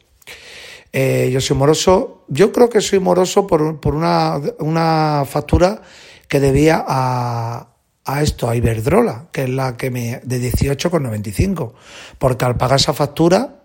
Eh, 0.92 1.30
yo 1.32 1.40
soy 1.40 1.56
moroso, 1.56 2.26
yo 2.28 2.52
creo 2.52 2.68
que 2.68 2.82
soy 2.82 2.98
moroso 2.98 3.46
por, 3.46 3.80
por 3.80 3.94
una, 3.94 4.38
una, 4.58 5.24
factura 5.26 5.80
que 6.28 6.38
debía 6.38 6.84
a, 6.86 7.68
a 8.04 8.22
esto, 8.22 8.50
a 8.50 8.54
Iberdrola, 8.54 9.28
que 9.32 9.44
es 9.44 9.48
la 9.48 9.78
que 9.78 9.90
me, 9.90 10.20
de 10.24 10.52
18,95. 10.52 11.72
Porque 12.18 12.44
al 12.44 12.58
pagar 12.58 12.80
esa 12.80 12.92
factura, 12.92 13.62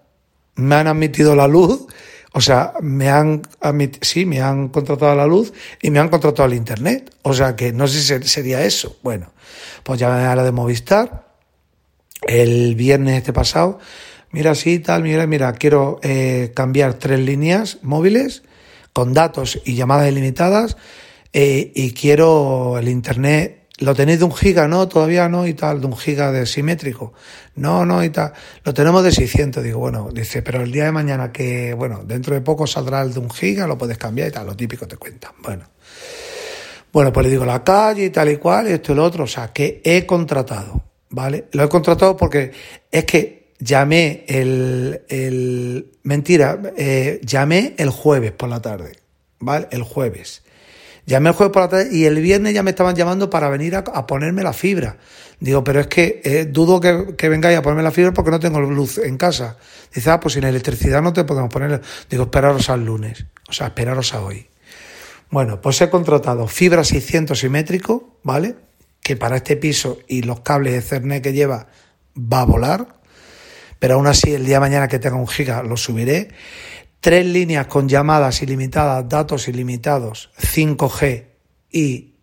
me 0.56 0.76
han 0.76 0.88
admitido 0.88 1.36
la 1.36 1.50
luz, 1.50 1.88
o 2.32 2.40
sea, 2.40 2.72
me 2.80 3.10
han 3.10 3.42
sí, 4.00 4.26
me 4.26 4.40
han 4.40 4.70
contratado 4.70 5.14
la 5.14 5.28
luz 5.28 5.52
y 5.82 5.92
me 5.92 6.00
han 6.00 6.08
contratado 6.08 6.48
el 6.48 6.54
internet. 6.54 7.14
O 7.24 7.34
sea 7.34 7.54
que 7.58 7.74
no 7.74 7.86
sé 7.86 8.00
si 8.22 8.30
sería 8.30 8.64
eso. 8.64 8.96
Bueno, 9.04 9.34
pues 9.84 10.00
llamé 10.00 10.24
a 10.24 10.36
la 10.38 10.44
de 10.44 10.54
Movistar 10.54 11.31
el 12.22 12.76
viernes 12.76 13.18
este 13.18 13.34
pasado, 13.34 13.80
mira 14.32 14.52
así, 14.52 14.80
tal, 14.80 15.04
mira, 15.04 15.28
mira, 15.28 15.54
quiero 15.54 16.00
eh, 16.04 16.52
cambiar 16.56 16.96
tres 16.96 17.20
líneas 17.20 17.80
móviles 17.82 18.44
con 18.94 19.14
datos 19.14 19.62
y 19.66 19.76
llamadas 19.76 20.12
ilimitadas 20.12 20.78
eh, 21.34 21.72
y 21.74 21.94
quiero 21.94 22.78
el 22.78 22.90
internet, 22.90 23.68
lo 23.78 23.96
tenéis 23.96 24.20
de 24.20 24.26
un 24.26 24.34
giga, 24.34 24.68
no, 24.68 24.88
todavía 24.88 25.28
no 25.30 25.48
y 25.48 25.54
tal, 25.54 25.82
de 25.82 25.88
un 25.88 25.98
giga 25.98 26.32
de 26.32 26.46
simétrico, 26.46 27.14
no, 27.56 27.86
no 27.86 28.04
y 28.04 28.10
tal, 28.10 28.34
lo 28.64 28.74
tenemos 28.74 29.04
de 29.04 29.12
600, 29.12 29.64
digo, 29.64 29.80
bueno, 29.80 30.10
dice, 30.14 30.42
pero 30.42 30.62
el 30.62 30.72
día 30.72 30.86
de 30.86 30.92
mañana 30.92 31.32
que, 31.32 31.74
bueno, 31.74 32.04
dentro 32.06 32.36
de 32.36 32.42
poco 32.42 32.68
saldrá 32.68 33.02
el 33.02 33.14
de 33.14 33.20
un 33.20 33.30
giga, 33.32 33.66
lo 33.66 33.78
puedes 33.78 33.98
cambiar 33.98 34.28
y 34.28 34.32
tal, 34.32 34.46
lo 34.46 34.56
típico 34.56 34.88
te 34.88 34.98
cuentan, 34.98 35.32
bueno. 35.42 35.66
Bueno, 36.94 37.14
pues 37.14 37.26
le 37.26 37.32
digo 37.32 37.46
la 37.46 37.64
calle 37.64 38.06
y 38.06 38.10
tal 38.10 38.30
y 38.30 38.36
cual, 38.36 38.68
y 38.68 38.74
esto 38.74 38.92
y 38.92 38.96
lo 38.96 39.06
otro, 39.06 39.24
o 39.24 39.28
sea, 39.28 39.54
que 39.54 39.82
he 39.86 40.06
contratado, 40.06 40.84
¿vale? 41.12 41.46
Lo 41.52 41.64
he 41.64 41.70
contratado 41.70 42.18
porque 42.18 42.52
es 42.92 43.06
que 43.06 43.52
llamé 43.60 44.26
el, 44.28 45.02
el 45.08 45.92
mentira, 46.04 46.60
eh, 46.76 47.22
llamé 47.24 47.76
el 47.78 47.90
jueves 47.90 48.32
por 48.32 48.50
la 48.50 48.62
tarde, 48.62 48.94
¿vale? 49.40 49.68
El 49.72 49.84
jueves. 49.84 50.44
Llamé 51.06 51.30
el 51.30 51.36
jueves 51.36 51.54
por 51.54 51.64
la 51.64 51.70
tarde 51.70 51.90
y 51.92 52.06
el 52.06 52.20
viernes 52.22 52.54
ya 52.54 52.64
me 52.64 52.72
estaban 52.72 52.96
llamando 52.96 53.30
para 53.30 53.50
venir 53.50 53.76
a, 53.76 53.84
ponerme 54.08 54.44
la 54.44 54.54
fibra. 54.54 54.98
Digo, 55.40 55.64
pero 55.64 55.80
es 55.82 55.88
que 55.88 56.22
eh, 56.24 56.46
dudo 56.46 56.80
que, 56.80 57.16
que, 57.18 57.28
vengáis 57.28 57.58
a 57.58 57.62
ponerme 57.62 57.84
la 57.84 57.92
fibra 57.92 58.14
porque 58.14 58.32
no 58.32 58.40
tengo 58.40 58.62
luz 58.62 59.00
en 59.00 59.18
casa. 59.18 59.58
Dice, 59.94 60.10
ah, 60.12 60.20
pues 60.20 60.36
sin 60.36 60.44
electricidad 60.44 61.02
no 61.02 61.12
te 61.12 61.24
podemos 61.24 61.52
poner. 61.52 61.82
Digo, 62.10 62.24
esperaros 62.24 62.70
al 62.70 62.86
lunes. 62.86 63.26
O 63.50 63.54
sea, 63.54 63.68
esperaros 63.68 64.14
a 64.14 64.22
hoy. 64.22 64.48
Bueno, 65.32 65.60
pues 65.60 65.82
he 65.82 65.90
contratado 65.90 66.48
fibra 66.48 66.84
600 66.84 67.40
simétrico, 67.40 68.18
¿vale? 68.22 68.56
Que 69.02 69.16
para 69.16 69.38
este 69.38 69.58
piso 69.58 70.00
y 70.08 70.22
los 70.22 70.42
cables 70.42 70.74
de 70.74 70.82
Cernet 70.82 71.24
que 71.24 71.34
lleva 71.34 71.68
va 72.16 72.42
a 72.42 72.46
volar. 72.46 73.02
Pero 73.80 73.96
aún 73.96 74.08
así, 74.08 74.34
el 74.34 74.46
día 74.46 74.58
de 74.58 74.60
mañana 74.62 74.88
que 74.88 75.00
tenga 75.00 75.16
un 75.16 75.28
giga 75.28 75.64
lo 75.64 75.76
subiré. 75.76 76.30
Tres 77.00 77.26
líneas 77.26 77.66
con 77.66 77.90
llamadas 77.90 78.44
ilimitadas, 78.44 79.10
datos 79.10 79.48
ilimitados, 79.48 80.30
5G 80.40 81.26
y 81.72 82.14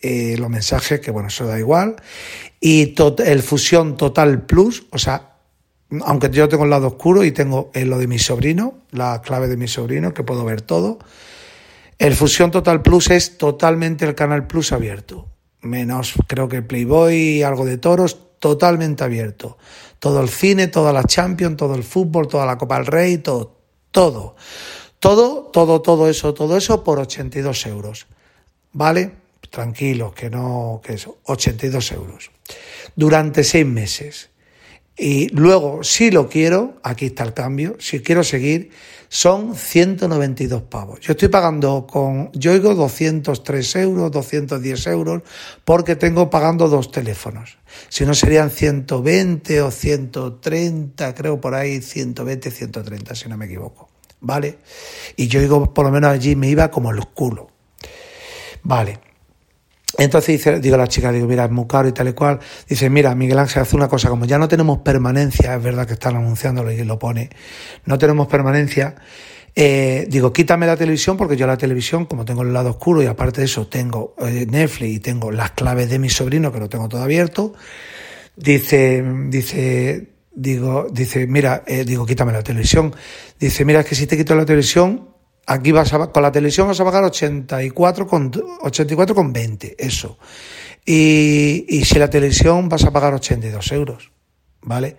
eh, 0.00 0.36
los 0.38 0.50
mensajes, 0.50 1.00
que 1.00 1.12
bueno, 1.12 1.28
eso 1.28 1.46
da 1.46 1.58
igual. 1.58 1.96
Y 2.60 2.94
el 3.24 3.42
Fusión 3.42 3.96
Total 3.96 4.44
Plus, 4.44 4.86
o 4.90 4.98
sea, 4.98 5.36
aunque 6.02 6.30
yo 6.30 6.48
tengo 6.48 6.64
el 6.64 6.70
lado 6.70 6.88
oscuro 6.88 7.24
y 7.24 7.30
tengo 7.30 7.70
lo 7.72 7.98
de 7.98 8.06
mi 8.06 8.18
sobrino, 8.18 8.82
la 8.90 9.22
clave 9.22 9.48
de 9.48 9.56
mi 9.56 9.68
sobrino, 9.68 10.12
que 10.12 10.24
puedo 10.24 10.44
ver 10.44 10.62
todo. 10.62 10.98
El 11.98 12.14
Fusión 12.14 12.50
Total 12.50 12.82
Plus 12.82 13.10
es 13.10 13.38
totalmente 13.38 14.04
el 14.04 14.14
canal 14.14 14.46
Plus 14.46 14.72
abierto. 14.72 15.33
Menos 15.64 16.14
creo 16.26 16.48
que 16.48 16.62
Playboy, 16.62 17.42
algo 17.42 17.64
de 17.64 17.78
toros, 17.78 18.18
totalmente 18.38 19.02
abierto. 19.04 19.56
Todo 19.98 20.20
el 20.20 20.28
cine, 20.28 20.68
toda 20.68 20.92
la 20.92 21.04
Champions, 21.04 21.56
todo 21.56 21.74
el 21.74 21.82
fútbol, 21.82 22.28
toda 22.28 22.46
la 22.46 22.58
Copa 22.58 22.76
del 22.76 22.86
Rey, 22.86 23.18
todo, 23.18 23.56
todo. 23.90 24.36
Todo, 24.98 25.50
todo, 25.52 25.82
todo 25.82 26.08
eso, 26.08 26.34
todo 26.34 26.56
eso 26.56 26.84
por 26.84 26.98
82 26.98 27.66
euros. 27.66 28.06
¿Vale? 28.72 29.12
Tranquilos, 29.50 30.14
que 30.14 30.30
no, 30.30 30.80
que 30.84 30.94
eso, 30.94 31.18
82 31.24 31.92
euros. 31.92 32.30
Durante 32.96 33.44
seis 33.44 33.66
meses. 33.66 34.30
Y 34.96 35.28
luego, 35.28 35.82
si 35.82 36.10
lo 36.10 36.28
quiero, 36.28 36.78
aquí 36.82 37.06
está 37.06 37.24
el 37.24 37.34
cambio, 37.34 37.76
si 37.80 38.00
quiero 38.00 38.22
seguir, 38.22 38.70
son 39.08 39.56
192 39.56 40.62
pavos. 40.62 41.00
Yo 41.00 41.12
estoy 41.12 41.28
pagando 41.28 41.86
con 41.86 42.30
yo 42.32 42.52
oigo 42.52 42.74
203 42.74 43.76
euros, 43.76 44.10
210 44.12 44.86
euros, 44.88 45.22
porque 45.64 45.96
tengo 45.96 46.30
pagando 46.30 46.68
dos 46.68 46.90
teléfonos. 46.90 47.58
Si 47.88 48.04
no 48.04 48.14
serían 48.14 48.50
120 48.50 49.62
o 49.62 49.70
130, 49.70 51.14
creo 51.14 51.40
por 51.40 51.54
ahí, 51.54 51.80
120, 51.80 52.50
130, 52.50 53.14
si 53.14 53.28
no 53.28 53.36
me 53.36 53.46
equivoco. 53.46 53.88
¿Vale? 54.20 54.58
Y 55.16 55.28
yo 55.28 55.40
oigo, 55.40 55.74
por 55.74 55.84
lo 55.84 55.92
menos 55.92 56.10
allí 56.10 56.34
me 56.34 56.48
iba 56.48 56.70
como 56.70 56.90
el 56.90 57.04
culo. 57.06 57.50
Vale. 58.62 59.03
Entonces 59.98 60.38
dice, 60.38 60.60
digo 60.60 60.74
a 60.74 60.78
la 60.78 60.88
chica, 60.88 61.12
digo, 61.12 61.26
mira, 61.26 61.44
es 61.44 61.50
muy 61.50 61.66
caro 61.66 61.88
y 61.88 61.92
tal 61.92 62.08
y 62.08 62.12
cual. 62.12 62.40
Dice, 62.68 62.90
mira, 62.90 63.14
Miguel 63.14 63.38
Ángel 63.38 63.62
hace 63.62 63.76
una 63.76 63.88
cosa, 63.88 64.08
como 64.08 64.24
ya 64.24 64.38
no 64.38 64.48
tenemos 64.48 64.78
permanencia, 64.78 65.54
es 65.54 65.62
verdad 65.62 65.86
que 65.86 65.94
están 65.94 66.16
anunciándolo 66.16 66.72
y 66.72 66.82
lo 66.84 66.98
pone, 66.98 67.30
no 67.84 67.98
tenemos 67.98 68.26
permanencia. 68.26 68.96
Eh, 69.56 70.06
digo, 70.10 70.32
quítame 70.32 70.66
la 70.66 70.76
televisión 70.76 71.16
porque 71.16 71.36
yo 71.36 71.46
la 71.46 71.56
televisión, 71.56 72.06
como 72.06 72.24
tengo 72.24 72.42
el 72.42 72.52
lado 72.52 72.70
oscuro 72.70 73.02
y 73.02 73.06
aparte 73.06 73.40
de 73.40 73.44
eso 73.44 73.68
tengo 73.68 74.16
eh, 74.18 74.46
Netflix 74.50 74.94
y 74.96 74.98
tengo 74.98 75.30
las 75.30 75.52
claves 75.52 75.88
de 75.88 76.00
mi 76.00 76.10
sobrino 76.10 76.50
que 76.52 76.58
lo 76.58 76.68
tengo 76.68 76.88
todo 76.88 77.02
abierto. 77.02 77.54
Dice, 78.36 79.04
dice, 79.28 80.08
digo, 80.34 80.88
dice, 80.90 81.28
mira, 81.28 81.62
eh, 81.68 81.84
digo, 81.84 82.04
quítame 82.04 82.32
la 82.32 82.42
televisión. 82.42 82.94
Dice, 83.38 83.64
mira, 83.64 83.80
es 83.80 83.86
que 83.86 83.94
si 83.94 84.08
te 84.08 84.16
quito 84.16 84.34
la 84.34 84.44
televisión, 84.44 85.13
Aquí 85.46 85.72
vas 85.72 85.92
a, 85.92 86.10
con 86.10 86.22
la 86.22 86.32
televisión 86.32 86.68
vas 86.68 86.80
a 86.80 86.84
pagar 86.84 87.04
84 87.04 88.06
con, 88.06 88.32
84 88.62 89.14
con 89.14 89.32
20, 89.32 89.76
eso. 89.78 90.18
Y, 90.84 91.66
y 91.68 91.84
si 91.84 91.98
la 91.98 92.08
televisión 92.08 92.68
vas 92.68 92.84
a 92.84 92.92
pagar 92.92 93.14
82 93.14 93.72
euros, 93.72 94.10
¿vale? 94.62 94.96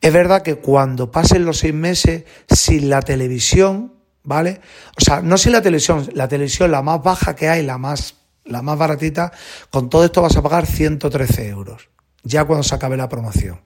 Es 0.00 0.12
verdad 0.12 0.42
que 0.42 0.56
cuando 0.56 1.10
pasen 1.10 1.44
los 1.44 1.58
seis 1.58 1.74
meses 1.74 2.24
sin 2.48 2.90
la 2.90 3.00
televisión, 3.00 3.94
¿vale? 4.22 4.60
O 4.98 5.00
sea, 5.00 5.22
no 5.22 5.38
sin 5.38 5.52
la 5.52 5.62
televisión, 5.62 6.08
la 6.14 6.28
televisión 6.28 6.70
la 6.70 6.82
más 6.82 7.02
baja 7.02 7.34
que 7.34 7.48
hay, 7.48 7.62
la 7.62 7.78
más, 7.78 8.16
la 8.44 8.62
más 8.62 8.76
baratita, 8.76 9.32
con 9.70 9.88
todo 9.88 10.04
esto 10.04 10.22
vas 10.22 10.36
a 10.36 10.42
pagar 10.42 10.66
113 10.66 11.48
euros, 11.48 11.88
ya 12.22 12.44
cuando 12.44 12.62
se 12.64 12.74
acabe 12.74 12.96
la 12.96 13.08
promoción, 13.08 13.62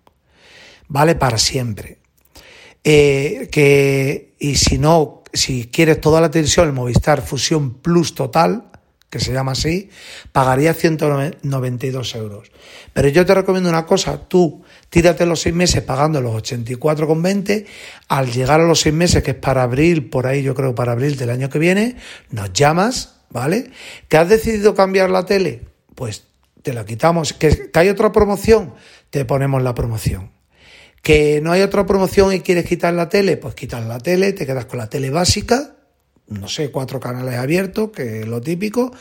¿vale? 0.89 1.15
Para 1.15 1.39
siempre. 1.39 1.99
Eh, 2.85 3.49
que, 3.51 4.37
y 4.39 4.55
si 4.57 4.79
no, 4.79 5.18
si 5.33 5.69
quieres 5.69 6.01
toda 6.01 6.21
la 6.21 6.31
televisión, 6.31 6.67
el 6.67 6.73
Movistar 6.73 7.23
Fusión 7.23 7.75
Plus 7.75 8.15
Total, 8.15 8.71
que 9.11 9.21
se 9.21 9.33
llama 9.33 9.53
así, 9.53 9.89
pagaría 10.33 10.75
192 10.75 12.15
euros. 12.15 12.51
Pero 12.93 13.09
yo 13.09 13.25
te 13.25 13.35
recomiendo 13.35 13.71
una 13.71 13.87
cosa, 13.87 14.29
tú 14.29 14.63
tírate 14.91 15.25
los 15.25 15.41
seis 15.41 15.55
meses 15.55 15.83
pagando 15.83 16.21
los 16.21 16.35
84,20, 16.43 17.67
al 18.09 18.31
llegar 18.31 18.61
a 18.61 18.65
los 18.65 18.81
seis 18.81 18.95
meses, 18.95 19.23
que 19.23 19.31
es 19.31 19.37
para 19.37 19.63
abril, 19.63 20.11
por 20.11 20.27
ahí 20.27 20.43
yo 20.43 20.55
creo 20.55 20.75
para 20.75 20.93
abril 20.93 21.17
del 21.17 21.31
año 21.31 21.49
que 21.49 21.59
viene, 21.59 21.97
nos 22.31 22.53
llamas, 22.53 23.21
¿vale? 23.31 23.71
¿Que 24.09 24.19
has 24.19 24.29
decidido 24.29 24.75
cambiar 24.75 25.09
la 25.09 25.25
tele? 25.25 25.69
Pues 25.95 26.25
te 26.63 26.75
la 26.75 26.85
quitamos. 26.85 27.33
¿Que, 27.33 27.71
que 27.71 27.79
hay 27.79 27.89
otra 27.89 28.13
promoción? 28.13 28.75
Te 29.11 29.25
ponemos 29.25 29.63
la 29.63 29.75
promoción. 29.75 30.38
¿Que 31.09 31.41
no 31.41 31.53
hay 31.53 31.63
otra 31.63 31.87
promoción 31.87 32.35
y 32.35 32.41
quieres 32.41 32.67
quitar 32.67 32.93
la 32.93 33.09
tele? 33.09 33.39
Pues 33.39 33.55
quitas 33.55 33.83
la 33.87 33.97
tele, 33.97 34.35
te 34.35 34.45
quedas 34.45 34.67
con 34.67 34.79
la 34.79 34.91
tele 34.91 35.09
básica, 35.09 35.77
no 36.27 36.49
sé, 36.49 36.71
cuatro 36.71 37.01
canales 37.01 37.37
abiertos, 37.37 37.93
que 37.93 38.21
es 38.21 38.27
lo 38.29 38.43
típico, 38.43 38.93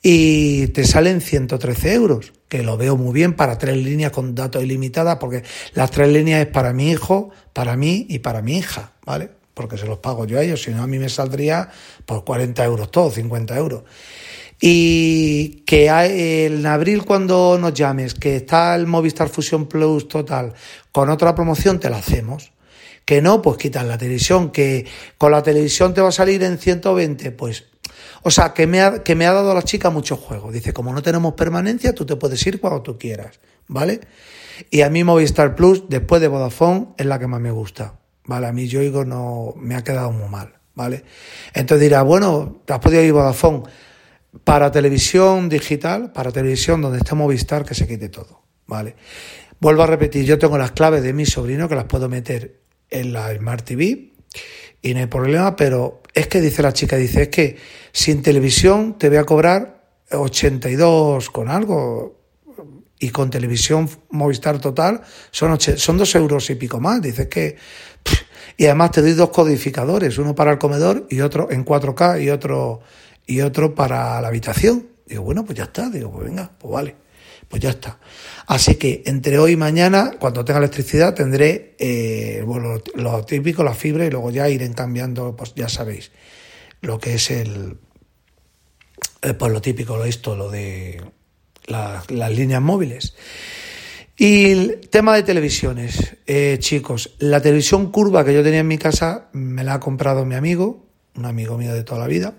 y 0.00 0.68
te 0.68 0.84
salen 0.84 1.20
113 1.20 1.92
euros, 1.94 2.32
que 2.48 2.62
lo 2.62 2.76
veo 2.76 2.96
muy 2.96 3.12
bien 3.12 3.34
para 3.34 3.58
tres 3.58 3.76
líneas 3.78 4.12
con 4.12 4.36
datos 4.36 4.62
ilimitadas, 4.62 5.16
porque 5.16 5.42
las 5.74 5.90
tres 5.90 6.12
líneas 6.12 6.46
es 6.46 6.52
para 6.52 6.72
mi 6.72 6.92
hijo, 6.92 7.30
para 7.52 7.76
mí 7.76 8.06
y 8.08 8.20
para 8.20 8.42
mi 8.42 8.56
hija, 8.56 8.92
¿vale? 9.04 9.28
Porque 9.52 9.76
se 9.76 9.86
los 9.86 9.98
pago 9.98 10.26
yo 10.26 10.38
a 10.38 10.44
ellos, 10.44 10.62
si 10.62 10.70
no 10.70 10.84
a 10.84 10.86
mí 10.86 11.00
me 11.00 11.08
saldría 11.08 11.68
por 12.06 12.24
40 12.24 12.64
euros 12.64 12.92
todo, 12.92 13.10
50 13.10 13.56
euros. 13.56 13.82
Y 14.60 15.62
que 15.64 15.88
en 15.88 16.66
abril 16.66 17.04
cuando 17.04 17.56
nos 17.58 17.72
llames, 17.72 18.12
que 18.12 18.36
está 18.36 18.74
el 18.74 18.86
Movistar 18.86 19.30
Fusion 19.30 19.66
Plus 19.66 20.06
total, 20.06 20.52
con 20.92 21.08
otra 21.08 21.34
promoción 21.34 21.80
te 21.80 21.88
la 21.88 21.96
hacemos. 21.96 22.52
Que 23.06 23.22
no, 23.22 23.40
pues 23.40 23.56
quitas 23.56 23.86
la 23.86 23.96
televisión, 23.96 24.50
que 24.50 24.86
con 25.16 25.32
la 25.32 25.42
televisión 25.42 25.94
te 25.94 26.02
va 26.02 26.10
a 26.10 26.12
salir 26.12 26.42
en 26.42 26.58
120, 26.58 27.32
pues... 27.32 27.64
O 28.22 28.30
sea, 28.30 28.52
que 28.52 28.66
me 28.66 28.82
ha, 28.82 29.02
que 29.02 29.14
me 29.14 29.26
ha 29.26 29.32
dado 29.32 29.54
la 29.54 29.62
chica 29.62 29.88
mucho 29.88 30.16
juego. 30.16 30.52
Dice, 30.52 30.74
como 30.74 30.92
no 30.92 31.00
tenemos 31.00 31.32
permanencia, 31.32 31.94
tú 31.94 32.04
te 32.04 32.16
puedes 32.16 32.46
ir 32.46 32.60
cuando 32.60 32.82
tú 32.82 32.98
quieras, 32.98 33.40
¿vale? 33.66 34.00
Y 34.70 34.82
a 34.82 34.90
mí 34.90 35.04
Movistar 35.04 35.54
Plus, 35.54 35.88
después 35.88 36.20
de 36.20 36.28
Vodafone, 36.28 36.88
es 36.98 37.06
la 37.06 37.18
que 37.18 37.26
más 37.26 37.40
me 37.40 37.50
gusta, 37.50 37.94
¿vale? 38.26 38.46
A 38.46 38.52
mí 38.52 38.68
Yoigo 38.68 39.06
no 39.06 39.54
me 39.56 39.74
ha 39.74 39.82
quedado 39.82 40.12
muy 40.12 40.28
mal, 40.28 40.52
¿vale? 40.74 41.02
Entonces 41.54 41.80
dirá, 41.80 42.02
bueno, 42.02 42.60
te 42.66 42.74
has 42.74 42.78
podido 42.78 43.02
ir 43.02 43.14
Vodafone 43.14 43.62
para 44.44 44.70
televisión 44.70 45.48
digital, 45.48 46.12
para 46.12 46.30
televisión 46.32 46.80
donde 46.80 46.98
está 46.98 47.14
Movistar, 47.14 47.64
que 47.64 47.74
se 47.74 47.86
quite 47.86 48.08
todo, 48.08 48.42
¿vale? 48.66 48.96
Vuelvo 49.60 49.82
a 49.82 49.86
repetir, 49.86 50.24
yo 50.24 50.38
tengo 50.38 50.56
las 50.56 50.72
claves 50.72 51.02
de 51.02 51.12
mi 51.12 51.26
sobrino 51.26 51.68
que 51.68 51.74
las 51.74 51.84
puedo 51.84 52.08
meter 52.08 52.60
en 52.88 53.12
la 53.12 53.34
Smart 53.34 53.64
TV 53.64 54.12
y 54.82 54.94
no 54.94 55.00
hay 55.00 55.06
problema, 55.06 55.56
pero 55.56 56.02
es 56.14 56.26
que 56.28 56.40
dice 56.40 56.62
la 56.62 56.72
chica, 56.72 56.96
dice, 56.96 57.22
es 57.22 57.28
que 57.28 57.56
sin 57.92 58.22
televisión 58.22 58.98
te 58.98 59.08
voy 59.08 59.18
a 59.18 59.24
cobrar 59.24 59.84
82 60.10 61.30
con 61.30 61.48
algo 61.48 62.20
y 62.98 63.10
con 63.10 63.30
televisión 63.30 63.88
Movistar 64.10 64.60
total 64.60 65.02
son, 65.30 65.58
son 65.58 65.98
dos 65.98 66.14
euros 66.14 66.50
y 66.50 66.54
pico 66.54 66.80
más. 66.80 67.00
Dice 67.00 67.28
que... 67.28 67.56
y 68.56 68.66
además 68.66 68.92
te 68.92 69.02
doy 69.02 69.12
dos 69.12 69.30
codificadores, 69.30 70.18
uno 70.18 70.34
para 70.34 70.52
el 70.52 70.58
comedor 70.58 71.06
y 71.08 71.20
otro 71.20 71.50
en 71.50 71.64
4K 71.64 72.22
y 72.22 72.30
otro 72.30 72.80
y 73.30 73.40
otro 73.42 73.76
para 73.76 74.20
la 74.20 74.26
habitación. 74.26 74.88
Digo, 75.06 75.22
bueno, 75.22 75.44
pues 75.44 75.56
ya 75.56 75.64
está. 75.64 75.88
Digo, 75.88 76.10
pues 76.10 76.24
venga, 76.24 76.50
pues 76.58 76.72
vale, 76.72 76.96
pues 77.48 77.62
ya 77.62 77.70
está. 77.70 77.98
Así 78.48 78.74
que 78.74 79.04
entre 79.06 79.38
hoy 79.38 79.52
y 79.52 79.56
mañana, 79.56 80.16
cuando 80.18 80.44
tenga 80.44 80.58
electricidad, 80.58 81.14
tendré 81.14 81.76
eh, 81.78 82.42
bueno, 82.44 82.80
lo, 82.96 83.24
típico, 83.24 83.62
la 83.62 83.74
fibra, 83.74 84.04
y 84.04 84.10
luego 84.10 84.32
ya 84.32 84.48
iré 84.48 84.68
cambiando, 84.72 85.36
pues 85.36 85.54
ya 85.54 85.68
sabéis, 85.68 86.10
lo 86.80 86.98
que 86.98 87.14
es 87.14 87.30
el, 87.30 87.78
eh, 89.22 89.34
pues 89.34 89.52
lo 89.52 89.60
típico, 89.60 89.96
lo 89.96 90.04
esto, 90.04 90.34
lo 90.34 90.50
de 90.50 91.00
las 91.66 92.30
líneas 92.32 92.60
móviles. 92.60 93.14
Y 94.16 94.50
el 94.50 94.80
tema 94.90 95.14
de 95.14 95.22
televisiones, 95.22 96.16
eh, 96.26 96.56
chicos, 96.58 97.14
la 97.20 97.40
televisión 97.40 97.92
curva 97.92 98.24
que 98.24 98.34
yo 98.34 98.42
tenía 98.42 98.60
en 98.60 98.68
mi 98.68 98.76
casa 98.76 99.28
me 99.32 99.62
la 99.62 99.74
ha 99.74 99.80
comprado 99.80 100.26
mi 100.26 100.34
amigo, 100.34 100.84
un 101.14 101.26
amigo 101.26 101.56
mío 101.56 101.72
de 101.72 101.84
toda 101.84 102.00
la 102.00 102.08
vida. 102.08 102.34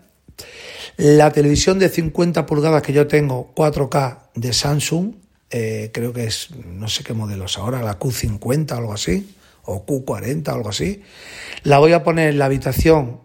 La 1.03 1.31
televisión 1.31 1.79
de 1.79 1.89
50 1.89 2.45
pulgadas 2.45 2.83
que 2.83 2.93
yo 2.93 3.07
tengo, 3.07 3.51
4K 3.55 4.19
de 4.35 4.53
Samsung, 4.53 5.15
eh, 5.49 5.89
creo 5.91 6.13
que 6.13 6.25
es, 6.25 6.49
no 6.63 6.87
sé 6.89 7.03
qué 7.03 7.15
modelos 7.15 7.57
ahora, 7.57 7.81
la 7.81 7.97
Q50 7.97 8.71
o 8.71 8.77
algo 8.77 8.93
así, 8.93 9.35
o 9.63 9.83
Q40 9.83 10.47
o 10.49 10.51
algo 10.53 10.69
así, 10.69 11.01
la 11.63 11.79
voy 11.79 11.93
a 11.93 12.03
poner 12.03 12.29
en 12.29 12.37
la 12.37 12.45
habitación 12.45 13.21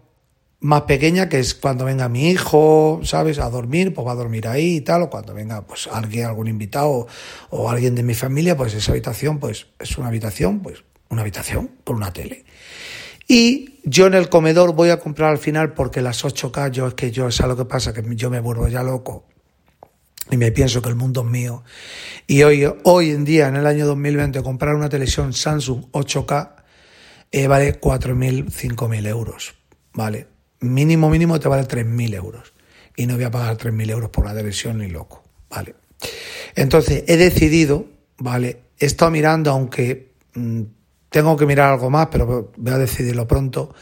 más 0.59 0.81
pequeña, 0.81 1.29
que 1.29 1.37
es 1.37 1.53
cuando 1.53 1.85
venga 1.85 2.09
mi 2.09 2.31
hijo, 2.31 3.01
¿sabes?, 3.03 3.37
a 3.37 3.47
dormir, 3.51 3.93
pues 3.93 4.07
va 4.07 4.13
a 4.13 4.15
dormir 4.15 4.47
ahí 4.47 4.77
y 4.77 4.81
tal, 4.81 5.03
o 5.03 5.11
cuando 5.11 5.35
venga 5.35 5.61
pues 5.67 5.85
alguien, 5.85 6.25
algún 6.25 6.47
invitado 6.47 7.05
o 7.51 7.69
alguien 7.69 7.93
de 7.93 8.01
mi 8.01 8.15
familia, 8.15 8.57
pues 8.57 8.73
esa 8.73 8.91
habitación, 8.91 9.37
pues 9.37 9.67
es 9.77 9.95
una 9.99 10.07
habitación, 10.07 10.61
pues 10.61 10.83
una 11.09 11.21
habitación 11.21 11.69
con 11.83 11.97
una 11.97 12.11
tele. 12.11 12.43
Y 13.27 13.76
yo 13.89 14.07
en 14.07 14.13
el 14.13 14.27
comedor 14.27 14.73
voy 14.73 14.89
a 14.89 14.99
comprar 14.99 15.31
al 15.31 15.37
final 15.37 15.73
porque 15.73 16.01
las 16.01 16.25
8K, 16.25 16.71
yo 16.71 16.87
es 16.87 16.93
que 16.93 17.09
yo, 17.09 17.29
es 17.29 17.39
lo 17.39 17.55
que 17.55 17.63
pasa, 17.65 17.93
que 17.93 18.03
yo 18.15 18.29
me 18.29 18.41
vuelvo 18.41 18.67
ya 18.67 18.83
loco 18.83 19.25
y 20.29 20.35
me 20.35 20.51
pienso 20.51 20.81
que 20.81 20.89
el 20.89 20.95
mundo 20.95 21.21
es 21.21 21.27
mío. 21.27 21.63
Y 22.27 22.43
hoy, 22.43 22.69
hoy 22.83 23.11
en 23.11 23.23
día, 23.23 23.47
en 23.47 23.55
el 23.55 23.65
año 23.65 23.85
2020, 23.85 24.43
comprar 24.43 24.75
una 24.75 24.89
televisión 24.89 25.31
Samsung 25.31 25.85
8K 25.91 26.51
eh, 27.31 27.47
vale 27.47 27.79
4.000, 27.79 28.51
5.000 28.51 29.07
euros, 29.07 29.55
¿vale? 29.93 30.27
mínimo, 30.59 31.09
mínimo 31.09 31.39
te 31.39 31.47
vale 31.47 31.63
3.000 31.63 32.13
euros. 32.15 32.53
Y 32.95 33.05
no 33.05 33.15
voy 33.15 33.23
a 33.23 33.31
pagar 33.31 33.57
3.000 33.57 33.89
euros 33.91 34.09
por 34.09 34.25
la 34.25 34.33
televisión 34.33 34.79
ni 34.79 34.89
loco, 34.89 35.23
¿vale? 35.49 35.75
Entonces, 36.55 37.03
he 37.07 37.15
decidido, 37.15 37.85
¿vale? 38.17 38.63
He 38.79 38.85
estado 38.85 39.11
mirando, 39.11 39.51
aunque 39.51 40.13
mm, 40.33 40.61
tengo 41.09 41.37
que 41.37 41.45
mirar 41.45 41.73
algo 41.73 41.89
más, 41.89 42.07
pero 42.11 42.51
voy 42.55 42.73
a 42.73 42.77
decidirlo 42.77 43.27
pronto. 43.27 43.73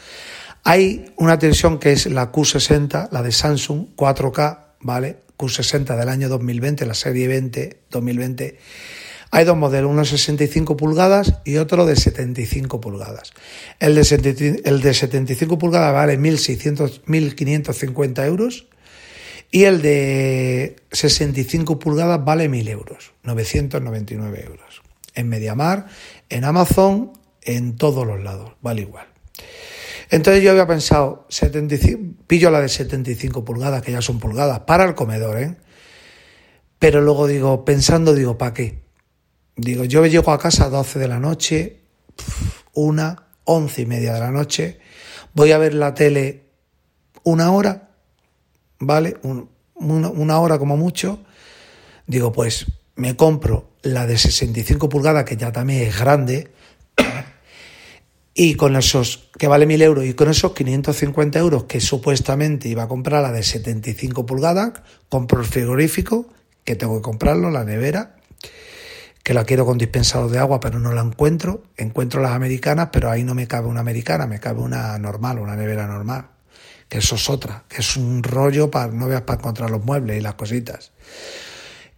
Hay 0.64 1.12
una 1.16 1.38
televisión 1.38 1.78
que 1.78 1.92
es 1.92 2.06
la 2.06 2.32
Q60, 2.32 3.10
la 3.10 3.22
de 3.22 3.32
Samsung, 3.32 3.88
4K, 3.96 4.58
¿vale? 4.80 5.20
Q60 5.38 5.96
del 5.96 6.08
año 6.08 6.28
2020, 6.28 6.86
la 6.86 6.94
serie 6.94 7.28
20, 7.28 7.82
2020 7.90 8.58
hay 9.30 9.44
dos 9.44 9.56
modelos, 9.56 9.90
uno 9.90 10.02
de 10.02 10.06
65 10.06 10.76
pulgadas 10.76 11.40
y 11.44 11.56
otro 11.56 11.84
de 11.84 11.96
75 11.96 12.80
pulgadas. 12.80 13.32
El 13.80 13.96
de, 13.96 14.62
el 14.64 14.80
de 14.80 14.94
75 14.94 15.58
pulgadas 15.58 15.92
vale 15.92 16.16
1.550 16.18 18.26
euros 18.26 18.68
y 19.50 19.64
el 19.64 19.82
de 19.82 20.76
65 20.92 21.78
pulgadas 21.78 22.24
vale 22.24 22.48
1.000 22.48 22.68
euros, 22.68 23.12
999 23.24 24.44
euros. 24.46 24.80
En 25.14 25.28
Mediamar, 25.28 25.88
en 26.28 26.44
Amazon, 26.44 27.12
en 27.42 27.76
todos 27.76 28.06
los 28.06 28.22
lados, 28.22 28.52
vale 28.60 28.82
igual. 28.82 29.06
Entonces 30.10 30.42
yo 30.42 30.50
había 30.50 30.66
pensado, 30.66 31.26
75, 31.28 32.24
pillo 32.26 32.50
la 32.50 32.60
de 32.60 32.68
75 32.68 33.44
pulgadas, 33.44 33.82
que 33.82 33.92
ya 33.92 34.02
son 34.02 34.18
pulgadas, 34.18 34.60
para 34.60 34.84
el 34.84 34.94
comedor, 34.94 35.40
¿eh? 35.40 35.56
Pero 36.78 37.00
luego 37.00 37.26
digo, 37.26 37.64
pensando, 37.64 38.14
digo, 38.14 38.38
¿para 38.38 38.54
qué? 38.54 38.82
Digo, 39.56 39.84
yo 39.84 40.04
llego 40.06 40.30
a 40.30 40.38
casa 40.38 40.66
a 40.66 40.70
12 40.70 40.98
de 40.98 41.08
la 41.08 41.18
noche, 41.18 41.80
una, 42.74 43.28
once 43.44 43.82
y 43.82 43.86
media 43.86 44.12
de 44.14 44.20
la 44.20 44.30
noche, 44.30 44.78
voy 45.32 45.52
a 45.52 45.58
ver 45.58 45.74
la 45.74 45.94
tele 45.94 46.46
una 47.24 47.50
hora, 47.50 47.90
¿vale? 48.78 49.16
una, 49.74 50.40
hora 50.40 50.58
como 50.58 50.76
mucho. 50.76 51.24
Digo, 52.06 52.32
pues 52.32 52.66
me 52.96 53.16
compro 53.16 53.70
la 53.82 54.06
de 54.06 54.18
65 54.18 54.88
pulgadas, 54.88 55.24
que 55.24 55.36
ya 55.36 55.52
también 55.52 55.82
es 55.82 55.98
grande, 55.98 56.50
y 58.34 58.54
con 58.54 58.76
esos, 58.76 59.30
que 59.38 59.48
vale 59.48 59.64
1000 59.64 59.82
euros, 59.82 60.04
y 60.04 60.14
con 60.14 60.28
esos 60.28 60.52
550 60.52 61.38
euros 61.38 61.64
que 61.64 61.80
supuestamente 61.80 62.68
iba 62.68 62.82
a 62.82 62.88
comprar 62.88 63.22
la 63.22 63.32
de 63.32 63.42
75 63.42 64.26
pulgadas, 64.26 64.72
compro 65.08 65.40
el 65.40 65.46
frigorífico, 65.46 66.28
que 66.64 66.74
tengo 66.74 66.96
que 66.96 67.02
comprarlo, 67.02 67.50
la 67.50 67.64
nevera, 67.64 68.16
que 69.22 69.34
la 69.34 69.44
quiero 69.44 69.66
con 69.66 69.78
dispensador 69.78 70.30
de 70.30 70.38
agua, 70.38 70.60
pero 70.60 70.78
no 70.78 70.92
la 70.92 71.00
encuentro. 71.00 71.64
Encuentro 71.76 72.20
las 72.20 72.30
americanas, 72.30 72.90
pero 72.92 73.10
ahí 73.10 73.24
no 73.24 73.34
me 73.34 73.48
cabe 73.48 73.66
una 73.66 73.80
americana, 73.80 74.26
me 74.28 74.38
cabe 74.38 74.60
una 74.60 74.96
normal, 74.98 75.40
una 75.40 75.56
nevera 75.56 75.88
normal. 75.88 76.28
Que 76.88 76.98
eso 76.98 77.16
es 77.16 77.28
otra, 77.28 77.64
que 77.68 77.78
es 77.78 77.96
un 77.96 78.22
rollo 78.22 78.70
para 78.70 78.92
no 78.92 79.08
veas 79.08 79.22
para 79.22 79.40
encontrar 79.40 79.70
los 79.70 79.84
muebles 79.84 80.18
y 80.18 80.20
las 80.20 80.34
cositas. 80.34 80.92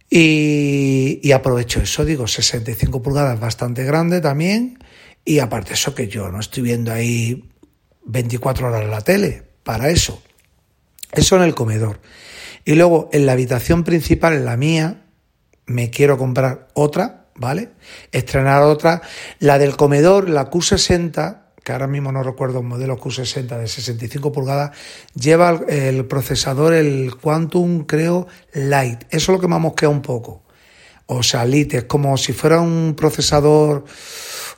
Y, 0.09 1.31
aprovecho 1.31 1.81
eso, 1.81 2.03
digo, 2.03 2.27
65 2.27 3.01
pulgadas 3.01 3.39
bastante 3.39 3.83
grande 3.83 4.21
también. 4.21 4.79
Y 5.23 5.39
aparte 5.39 5.73
eso 5.73 5.93
que 5.93 6.07
yo 6.07 6.29
no 6.29 6.39
estoy 6.39 6.63
viendo 6.63 6.91
ahí 6.91 7.51
24 8.05 8.67
horas 8.67 8.89
la 8.89 9.01
tele, 9.01 9.43
para 9.63 9.89
eso. 9.89 10.21
Eso 11.11 11.35
en 11.35 11.43
el 11.43 11.53
comedor. 11.53 11.99
Y 12.65 12.73
luego 12.73 13.09
en 13.13 13.25
la 13.25 13.33
habitación 13.33 13.83
principal, 13.83 14.33
en 14.33 14.45
la 14.45 14.57
mía, 14.57 15.05
me 15.65 15.91
quiero 15.91 16.17
comprar 16.17 16.69
otra 16.73 17.19
¿vale? 17.39 17.69
Estrenar 18.11 18.61
otra. 18.61 19.01
La 19.39 19.57
del 19.57 19.75
comedor, 19.75 20.29
la 20.29 20.51
Q60, 20.51 21.48
que 21.69 21.73
ahora 21.73 21.85
mismo 21.85 22.11
no 22.11 22.23
recuerdo 22.23 22.61
un 22.61 22.65
modelo 22.65 22.97
Q60 22.97 23.59
de 23.59 23.67
65 23.67 24.31
pulgadas, 24.31 24.71
lleva 25.13 25.61
el, 25.67 26.03
procesador, 26.05 26.73
el 26.73 27.15
Quantum, 27.15 27.85
creo, 27.85 28.25
Light. 28.53 29.03
Eso 29.11 29.31
es 29.31 29.37
lo 29.37 29.39
que 29.39 29.47
me 29.47 29.53
ha 29.53 29.59
mosqueado 29.59 29.93
un 29.93 30.01
poco. 30.01 30.41
O 31.05 31.21
sea, 31.21 31.45
Lite, 31.45 31.77
es 31.77 31.83
como 31.83 32.17
si 32.17 32.33
fuera 32.33 32.59
un 32.59 32.95
procesador 32.97 33.85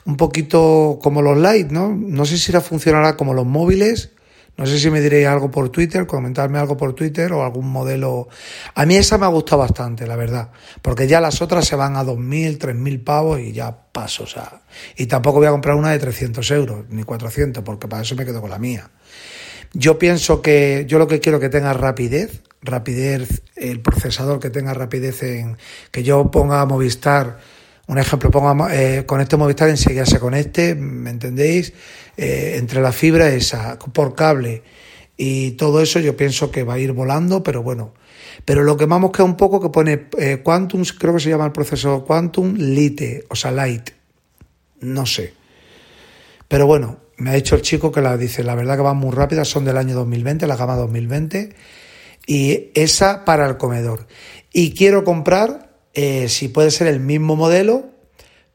un 0.06 0.16
poquito 0.16 1.00
como 1.02 1.20
los 1.20 1.36
Light, 1.36 1.70
¿no? 1.70 1.94
No 1.94 2.24
sé 2.24 2.38
si 2.38 2.50
funcionará 2.52 3.14
como 3.14 3.34
los 3.34 3.44
móviles 3.44 4.12
no 4.56 4.66
sé 4.66 4.78
si 4.78 4.90
me 4.90 5.00
diréis 5.00 5.26
algo 5.26 5.50
por 5.50 5.70
Twitter, 5.70 6.06
comentarme 6.06 6.58
algo 6.58 6.76
por 6.76 6.94
Twitter 6.94 7.32
o 7.32 7.42
algún 7.42 7.68
modelo. 7.68 8.28
A 8.74 8.84
mí 8.84 8.96
esa 8.96 9.16
me 9.16 9.24
ha 9.24 9.28
gustado 9.28 9.62
bastante, 9.62 10.06
la 10.06 10.16
verdad, 10.16 10.50
porque 10.82 11.06
ya 11.06 11.20
las 11.20 11.40
otras 11.40 11.66
se 11.66 11.74
van 11.74 11.96
a 11.96 12.04
2.000, 12.04 12.58
3.000 12.58 13.04
pavos 13.04 13.40
y 13.40 13.52
ya 13.52 13.76
paso, 13.92 14.24
o 14.24 14.26
sea. 14.26 14.62
Y 14.96 15.06
tampoco 15.06 15.38
voy 15.38 15.46
a 15.46 15.52
comprar 15.52 15.76
una 15.76 15.90
de 15.90 15.98
300 15.98 16.50
euros, 16.50 16.84
ni 16.90 17.02
400, 17.02 17.64
porque 17.64 17.88
para 17.88 18.02
eso 18.02 18.14
me 18.14 18.24
quedo 18.24 18.40
con 18.40 18.50
la 18.50 18.58
mía. 18.58 18.90
Yo 19.72 19.98
pienso 19.98 20.42
que 20.42 20.84
yo 20.86 20.98
lo 20.98 21.06
que 21.06 21.20
quiero 21.20 21.40
que 21.40 21.48
tenga 21.48 21.72
rapidez, 21.72 22.42
rapidez, 22.60 23.42
el 23.56 23.80
procesador 23.80 24.38
que 24.38 24.50
tenga 24.50 24.74
rapidez 24.74 25.22
en 25.22 25.56
que 25.90 26.02
yo 26.02 26.30
ponga 26.30 26.64
Movistar 26.66 27.38
un 27.88 27.98
ejemplo, 27.98 28.30
ponga 28.30 28.74
eh, 28.74 29.04
con 29.06 29.20
este 29.20 29.36
Movistar 29.36 29.68
enseguida 29.68 30.06
se 30.06 30.20
conecte, 30.20 30.74
¿me 30.74 31.10
entendéis? 31.10 31.72
Eh, 32.16 32.54
entre 32.56 32.80
la 32.80 32.92
fibra 32.92 33.28
esa, 33.28 33.78
por 33.78 34.14
cable 34.14 34.62
y 35.16 35.52
todo 35.52 35.80
eso 35.80 36.00
yo 36.00 36.16
pienso 36.16 36.50
que 36.50 36.62
va 36.62 36.74
a 36.74 36.78
ir 36.78 36.92
volando, 36.92 37.42
pero 37.42 37.62
bueno. 37.62 37.94
Pero 38.44 38.62
lo 38.62 38.76
que 38.76 38.86
más 38.86 39.00
queda 39.10 39.24
un 39.24 39.36
poco 39.36 39.60
que 39.60 39.68
pone 39.68 40.08
eh, 40.18 40.40
Quantum, 40.42 40.82
creo 40.98 41.14
que 41.14 41.20
se 41.20 41.30
llama 41.30 41.46
el 41.46 41.52
proceso 41.52 42.04
Quantum 42.04 42.54
Lite, 42.54 43.26
o 43.28 43.36
sea, 43.36 43.50
Light. 43.50 43.90
No 44.80 45.06
sé. 45.06 45.34
Pero 46.48 46.66
bueno, 46.66 46.98
me 47.18 47.30
ha 47.30 47.34
dicho 47.34 47.54
el 47.54 47.62
chico 47.62 47.92
que 47.92 48.00
la 48.00 48.16
dice, 48.16 48.42
la 48.42 48.54
verdad 48.54 48.76
que 48.76 48.82
van 48.82 48.96
muy 48.96 49.12
rápidas, 49.12 49.48
son 49.48 49.64
del 49.64 49.76
año 49.76 49.94
2020, 49.94 50.46
la 50.46 50.56
gama 50.56 50.74
2020, 50.76 51.54
y 52.26 52.70
esa 52.74 53.24
para 53.24 53.46
el 53.46 53.58
comedor. 53.58 54.06
Y 54.52 54.74
quiero 54.74 55.04
comprar 55.04 55.61
eh, 55.94 56.28
si 56.28 56.48
puede 56.48 56.70
ser 56.70 56.86
el 56.86 57.00
mismo 57.00 57.36
modelo, 57.36 57.90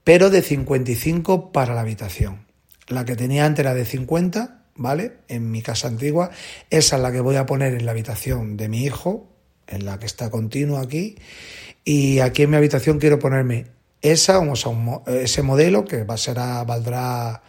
pero 0.04 0.30
de 0.30 0.42
55 0.42 1.52
para 1.52 1.76
la 1.76 1.82
habitación. 1.82 2.46
La 2.88 3.06
que 3.06 3.16
tenía 3.16 3.46
antes 3.46 3.60
era 3.60 3.74
de 3.74 3.86
50, 3.86 4.64
¿vale? 4.76 5.18
En 5.28 5.52
mi 5.52 5.62
casa 5.62 5.88
antigua. 5.88 6.32
Esa 6.70 6.96
es 6.96 7.02
la 7.02 7.12
que 7.12 7.20
voy 7.20 7.36
a 7.36 7.46
poner 7.46 7.74
en 7.74 7.86
la 7.86 7.92
habitación 7.92 8.56
de 8.58 8.70
mi 8.70 8.84
hijo, 8.84 9.28
en 9.68 9.86
la 9.86 10.00
que 10.00 10.06
está 10.06 10.30
continuo 10.30 10.78
aquí. 10.78 11.18
Y 11.84 12.20
aquí 12.20 12.44
en 12.44 12.52
mi 12.52 12.58
habitación 12.58 13.00
quiero 13.00 13.20
ponerme 13.20 13.68
esa, 14.02 14.40
o 14.40 14.56
sea, 14.56 14.72
ese 15.08 15.42
modelo 15.42 15.86
que 15.86 16.04
va 16.04 16.14
a 16.14 16.18
ser 16.18 16.36
valdrá, 16.36 17.44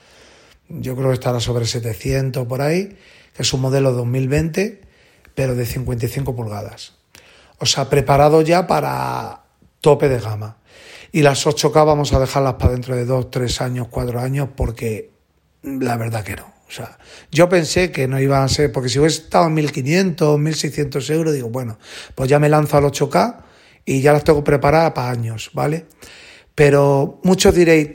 yo 0.68 0.96
creo 0.96 1.08
que 1.08 1.14
estará 1.14 1.40
sobre 1.40 1.66
700 1.66 2.46
por 2.46 2.62
ahí, 2.62 2.96
que 3.34 3.42
es 3.42 3.52
un 3.52 3.60
modelo 3.60 3.92
2020, 3.92 4.80
pero 5.34 5.54
de 5.54 5.66
55 5.66 6.34
pulgadas. 6.34 6.94
O 7.58 7.66
sea, 7.66 7.88
preparado 7.88 8.42
ya 8.42 8.66
para 8.66 9.47
tope 9.80 10.08
de 10.08 10.18
gama. 10.18 10.58
Y 11.12 11.22
las 11.22 11.46
8K 11.46 11.86
vamos 11.86 12.12
a 12.12 12.20
dejarlas 12.20 12.54
para 12.54 12.72
dentro 12.72 12.94
de 12.94 13.04
2, 13.04 13.30
3 13.30 13.60
años, 13.62 13.88
4 13.90 14.20
años, 14.20 14.48
porque 14.54 15.10
la 15.62 15.96
verdad 15.96 16.22
que 16.24 16.36
no. 16.36 16.58
O 16.68 16.70
sea, 16.70 16.98
yo 17.30 17.48
pensé 17.48 17.90
que 17.90 18.06
no 18.06 18.20
iban 18.20 18.42
a 18.42 18.48
ser, 18.48 18.70
porque 18.70 18.90
si 18.90 18.98
hubiese 18.98 19.22
estado 19.22 19.46
en 19.46 19.54
1500, 19.54 20.38
1600 20.38 21.10
euros, 21.10 21.32
digo, 21.32 21.48
bueno, 21.48 21.78
pues 22.14 22.28
ya 22.28 22.38
me 22.38 22.50
lanzo 22.50 22.76
al 22.76 22.84
8K 22.84 23.36
y 23.86 24.02
ya 24.02 24.12
las 24.12 24.22
tengo 24.22 24.44
preparadas 24.44 24.92
para 24.92 25.10
años, 25.10 25.50
¿vale? 25.54 25.86
Pero 26.54 27.20
muchos 27.24 27.54
diréis, 27.54 27.88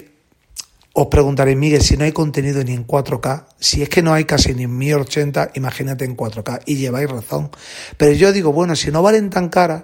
os 0.93 1.07
preguntaréis, 1.07 1.57
Miguel, 1.57 1.83
si 1.83 1.97
no 1.97 2.03
hay 2.03 2.13
contenido 2.13 2.63
ni 2.63 2.73
en 2.73 2.87
4K, 2.87 3.45
si 3.59 3.83
es 3.83 3.89
que 3.89 4.01
no 4.01 4.11
hay 4.11 4.25
casi 4.25 4.55
ni 4.55 4.63
en 4.63 4.75
1080, 4.75 5.51
imagínate 5.53 6.05
en 6.05 6.17
4K, 6.17 6.61
y 6.65 6.77
lleváis 6.77 7.11
razón. 7.11 7.51
Pero 7.97 8.13
yo 8.13 8.31
digo, 8.31 8.53
bueno, 8.53 8.75
si 8.75 8.89
no 8.89 9.03
valen 9.03 9.29
tan 9.29 9.49
caras, 9.49 9.83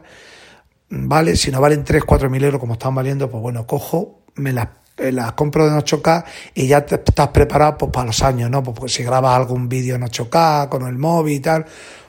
¿vale? 0.90 1.36
Si 1.36 1.52
no 1.52 1.62
valen 1.62 1.84
3, 1.84 2.04
4 2.04 2.30
mil 2.30 2.44
euros 2.44 2.60
como 2.60 2.74
están 2.74 2.96
valiendo, 2.96 3.30
pues 3.30 3.42
bueno, 3.42 3.66
cojo, 3.66 4.22
me 4.36 4.54
las, 4.54 4.70
las 4.98 5.34
compro 5.34 5.68
en 5.68 5.74
8K 5.74 6.26
y 6.56 6.68
ya 6.68 6.80
estás 6.80 7.28
preparado 7.30 7.78
pues, 7.78 7.92
para 7.92 8.08
los 8.08 8.22
años, 8.24 8.50
¿no? 8.50 8.64
Pues, 8.64 8.78
pues 8.80 8.94
si 8.94 9.04
grabas 9.04 9.36
algún 9.36 9.70
vídeo 9.70 9.96
en 9.96 10.02
8K 10.02 10.70
con 10.70 10.88
el 10.88 10.98
móvil 10.98 11.36
y 11.36 11.40
tal, 11.40 11.66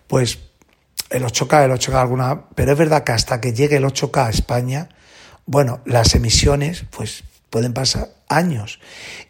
pues 0.06 0.38
el 1.10 1.24
8K, 1.24 1.64
el 1.64 1.72
8K 1.72 1.94
alguna, 1.94 2.48
pero 2.54 2.72
es 2.72 2.78
verdad 2.78 3.04
que 3.04 3.12
hasta 3.12 3.40
que 3.40 3.52
llegue 3.52 3.76
el 3.76 3.84
8K 3.84 4.26
a 4.26 4.30
España, 4.30 4.88
bueno, 5.46 5.80
las 5.84 6.14
emisiones, 6.14 6.84
pues 6.90 7.24
pueden 7.50 7.74
pasar 7.74 8.08
años. 8.28 8.80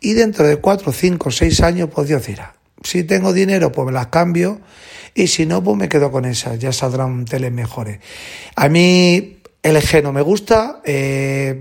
Y 0.01 0.13
dentro 0.13 0.47
de 0.47 0.57
4, 0.57 0.93
5, 0.93 1.31
6 1.31 1.61
años, 1.63 1.89
pues 1.93 2.09
Dios 2.09 2.27
dirá, 2.27 2.55
si 2.83 3.05
tengo 3.05 3.33
dinero, 3.33 3.73
pues 3.73 3.87
me 3.87 3.93
las 3.93 4.09
cambio, 4.09 4.61
y 5.15 5.27
si 5.27 5.47
no, 5.47 5.63
pues 5.65 5.77
me 5.77 5.89
quedo 5.89 6.13
con 6.13 6.25
esas, 6.25 6.59
ya 6.59 6.73
saldrán 6.73 7.25
teles 7.25 7.53
mejores. 7.53 8.01
A 8.57 8.69
mí 8.69 9.40
LG 9.63 10.03
no 10.03 10.13
me 10.13 10.23
gusta, 10.23 10.81
eh, 10.85 11.59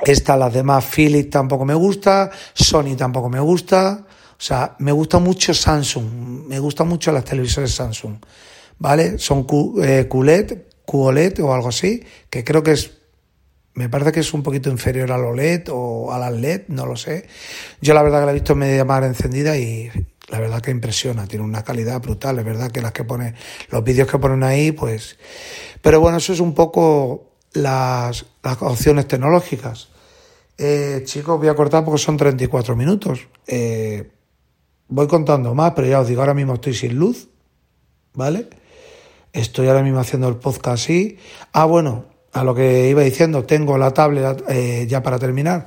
esta, 0.00 0.36
las 0.36 0.52
demás, 0.52 0.84
Philips 0.84 1.30
tampoco 1.30 1.64
me 1.64 1.74
gusta, 1.74 2.30
Sony 2.54 2.96
tampoco 2.96 3.28
me 3.28 3.40
gusta, 3.40 4.06
o 4.06 4.42
sea, 4.42 4.76
me 4.78 4.92
gusta 4.92 5.18
mucho 5.18 5.52
Samsung, 5.52 6.46
me 6.46 6.58
gustan 6.58 6.88
mucho 6.88 7.12
las 7.12 7.24
televisores 7.24 7.74
Samsung, 7.74 8.16
¿vale? 8.78 9.18
Son 9.18 9.46
eh, 9.82 10.06
QLED, 10.08 10.58
QOLED 10.86 11.40
o 11.42 11.52
algo 11.52 11.68
así, 11.68 12.02
que 12.28 12.44
creo 12.44 12.62
que 12.62 12.72
es 12.72 12.90
me 13.74 13.88
parece 13.88 14.12
que 14.12 14.20
es 14.20 14.34
un 14.34 14.42
poquito 14.42 14.68
inferior 14.68 15.12
al 15.12 15.24
OLED 15.24 15.68
o 15.70 16.12
a 16.12 16.18
las 16.18 16.32
LED, 16.32 16.62
no 16.68 16.86
lo 16.86 16.96
sé. 16.96 17.26
Yo 17.80 17.94
la 17.94 18.02
verdad 18.02 18.20
que 18.20 18.26
la 18.26 18.32
he 18.32 18.34
visto 18.34 18.54
media 18.54 18.84
mar 18.84 19.04
encendida 19.04 19.56
y 19.56 19.90
la 20.30 20.38
verdad 20.40 20.60
que 20.60 20.70
impresiona, 20.70 21.26
tiene 21.26 21.44
una 21.44 21.64
calidad 21.64 22.00
brutal, 22.00 22.38
es 22.38 22.44
verdad 22.44 22.70
que 22.70 22.80
las 22.80 22.92
que 22.92 23.04
pone, 23.04 23.34
los 23.70 23.82
vídeos 23.82 24.08
que 24.08 24.18
ponen 24.18 24.42
ahí, 24.42 24.72
pues... 24.72 25.18
Pero 25.82 26.00
bueno, 26.00 26.18
eso 26.18 26.32
es 26.32 26.40
un 26.40 26.54
poco 26.54 27.30
las, 27.52 28.26
las 28.42 28.62
opciones 28.62 29.08
tecnológicas. 29.08 29.88
Eh, 30.56 31.02
chicos, 31.04 31.38
voy 31.38 31.48
a 31.48 31.54
cortar 31.54 31.84
porque 31.84 31.98
son 31.98 32.16
34 32.16 32.76
minutos. 32.76 33.28
Eh, 33.46 34.10
voy 34.88 35.08
contando 35.08 35.54
más, 35.54 35.72
pero 35.74 35.88
ya 35.88 36.00
os 36.00 36.08
digo, 36.08 36.20
ahora 36.20 36.34
mismo 36.34 36.54
estoy 36.54 36.74
sin 36.74 36.96
luz, 36.96 37.28
¿vale? 38.12 38.48
Estoy 39.32 39.68
ahora 39.68 39.82
mismo 39.82 40.00
haciendo 40.00 40.28
el 40.28 40.36
podcast 40.36 40.82
así. 40.82 41.18
Ah, 41.52 41.64
bueno, 41.64 42.04
a 42.32 42.44
lo 42.44 42.54
que 42.54 42.88
iba 42.88 43.02
diciendo, 43.02 43.44
tengo 43.44 43.78
la 43.78 43.92
tablet 43.92 44.44
eh, 44.48 44.86
ya 44.88 45.02
para 45.02 45.18
terminar, 45.18 45.66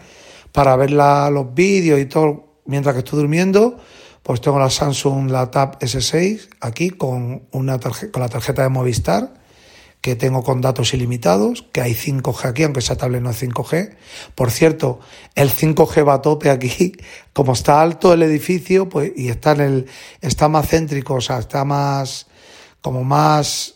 para 0.51 0.75
ver 0.75 0.91
los 0.91 1.53
vídeos 1.53 1.99
y 1.99 2.05
todo 2.05 2.53
mientras 2.65 2.93
que 2.93 2.99
estoy 2.99 3.19
durmiendo, 3.19 3.77
pues 4.23 4.41
tengo 4.41 4.57
la 4.57 4.69
Samsung, 4.69 5.29
la 5.29 5.51
Tab 5.51 5.79
S6 5.79 6.49
aquí 6.61 6.89
con, 6.89 7.43
una 7.51 7.79
con 7.79 8.21
la 8.21 8.29
tarjeta 8.29 8.63
de 8.63 8.69
Movistar 8.69 9.43
que 10.03 10.17
tengo 10.17 10.43
con 10.43 10.59
datos 10.59 10.93
ilimitados, 10.93 11.65
que 11.71 11.79
hay 11.79 11.93
5G 11.93 12.45
aquí, 12.45 12.63
aunque 12.63 12.81
esa 12.81 12.97
tablet 12.97 13.21
no 13.21 13.29
es 13.29 13.41
5G. 13.41 13.95
Por 14.35 14.51
cierto, 14.51 14.99
el 15.33 15.49
5G 15.49 16.05
va 16.05 16.15
a 16.15 16.21
tope 16.21 16.49
aquí, 16.49 16.91
como 17.33 17.53
está 17.53 17.81
alto 17.81 18.11
el 18.11 18.21
edificio, 18.21 18.89
pues, 18.89 19.13
y 19.15 19.29
está 19.29 19.53
en 19.53 19.61
el, 19.61 19.85
está 20.19 20.49
más 20.49 20.67
céntrico, 20.67 21.13
o 21.13 21.21
sea, 21.21 21.39
está 21.39 21.63
más, 21.63 22.27
como 22.81 23.05
más 23.05 23.75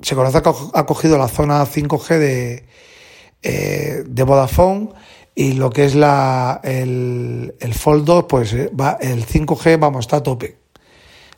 se 0.00 0.16
conoce 0.16 0.42
que 0.42 0.50
ha 0.74 0.84
cogido 0.84 1.16
la 1.16 1.28
zona 1.28 1.64
5G 1.64 2.18
de, 2.18 2.66
eh, 3.42 4.02
de 4.04 4.22
Vodafone 4.24 4.90
y 5.34 5.52
lo 5.52 5.70
que 5.70 5.84
es 5.84 5.94
la, 5.94 6.60
el, 6.62 7.54
el 7.58 7.74
Fold 7.74 8.04
2, 8.04 8.24
pues 8.28 8.52
eh, 8.52 8.70
va, 8.78 8.98
el 9.00 9.26
5G, 9.26 9.78
vamos, 9.78 10.04
está 10.04 10.16
a 10.16 10.22
tope. 10.22 10.58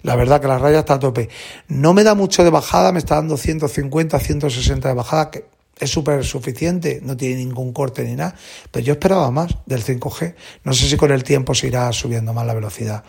La 0.03 0.17
verdad 0.17 0.41
que 0.41 0.49
la 0.49 0.59
raya 0.59 0.81
está 0.81 0.95
a 0.95 0.99
tope. 0.99 1.29
No 1.69 1.95
me 1.95 2.05
da 2.05 2.15
mucho 2.15 2.45
de 2.45 2.51
bajada, 2.51 2.93
me 2.93 2.99
está 2.99 3.15
dando 3.17 3.37
150, 3.37 4.19
160 4.19 4.89
de 4.89 4.95
bajada, 4.95 5.31
que 5.31 5.47
es 5.79 5.91
súper 5.91 6.25
suficiente, 6.25 7.01
no 7.03 7.17
tiene 7.17 7.37
ningún 7.37 7.73
corte 7.73 8.05
ni 8.05 8.15
nada, 8.15 8.35
pero 8.71 8.85
yo 8.85 8.93
esperaba 8.93 9.31
más 9.31 9.57
del 9.67 9.83
5G. 9.83 10.35
No 10.65 10.73
sé 10.73 10.89
si 10.89 10.97
con 10.97 11.11
el 11.11 11.25
tiempo 11.25 11.55
se 11.55 11.69
irá 11.69 11.91
subiendo 11.93 12.33
más 12.33 12.47
la 12.47 12.55
velocidad. 12.55 13.05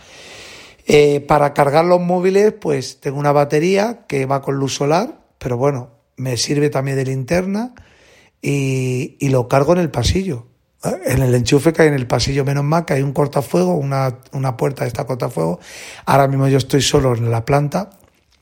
Eh, 0.87 1.19
para 1.21 1.53
cargar 1.53 1.85
los 1.85 1.99
móviles, 1.99 2.53
pues 2.53 2.99
tengo 2.99 3.17
una 3.17 3.31
batería 3.31 4.05
que 4.07 4.25
va 4.25 4.41
con 4.41 4.55
luz 4.55 4.75
solar, 4.75 5.19
pero 5.39 5.57
bueno, 5.57 5.91
me 6.15 6.37
sirve 6.37 6.69
también 6.69 6.97
de 6.97 7.05
linterna 7.05 7.73
y, 8.41 9.17
y 9.19 9.29
lo 9.29 9.47
cargo 9.47 9.73
en 9.73 9.79
el 9.79 9.89
pasillo. 9.89 10.47
En 11.05 11.21
el 11.21 11.33
enchufe 11.33 11.73
que 11.73 11.83
hay 11.83 11.87
en 11.87 11.93
el 11.93 12.07
pasillo, 12.07 12.45
menos 12.45 12.63
mal 12.63 12.85
que 12.85 12.93
hay 12.93 13.01
un 13.01 13.13
cortafuego, 13.13 13.75
una, 13.75 14.19
una 14.33 14.57
puerta 14.57 14.83
de 14.83 14.89
esta 14.89 15.05
cortafuego. 15.05 15.59
Ahora 16.05 16.27
mismo 16.27 16.47
yo 16.47 16.57
estoy 16.57 16.81
solo 16.81 17.15
en 17.15 17.31
la 17.31 17.45
planta 17.45 17.89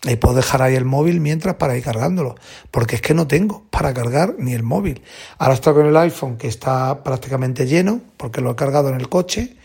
y 0.04 0.16
puedo 0.18 0.36
dejar 0.36 0.62
ahí 0.62 0.76
el 0.76 0.86
móvil 0.86 1.22
mientras 1.22 1.56
para 1.56 1.78
ir 1.78 1.84
cargándolo, 1.84 2.36
porque 2.72 2.96
es 2.96 3.02
que 3.02 3.14
no 3.14 3.28
tengo 3.28 3.64
para 3.70 3.94
cargar 3.94 4.36
ni 4.38 4.54
el 4.54 4.64
móvil. 4.64 5.02
Ahora 5.38 5.54
estoy 5.54 5.74
con 5.74 5.86
el 5.86 5.96
iPhone 5.96 6.38
que 6.38 6.48
está 6.48 7.04
prácticamente 7.04 7.66
lleno, 7.66 8.02
porque 8.18 8.42
lo 8.42 8.52
he 8.52 8.56
cargado 8.56 8.90
en 8.90 8.96
el 8.96 9.08
coche. 9.08 9.56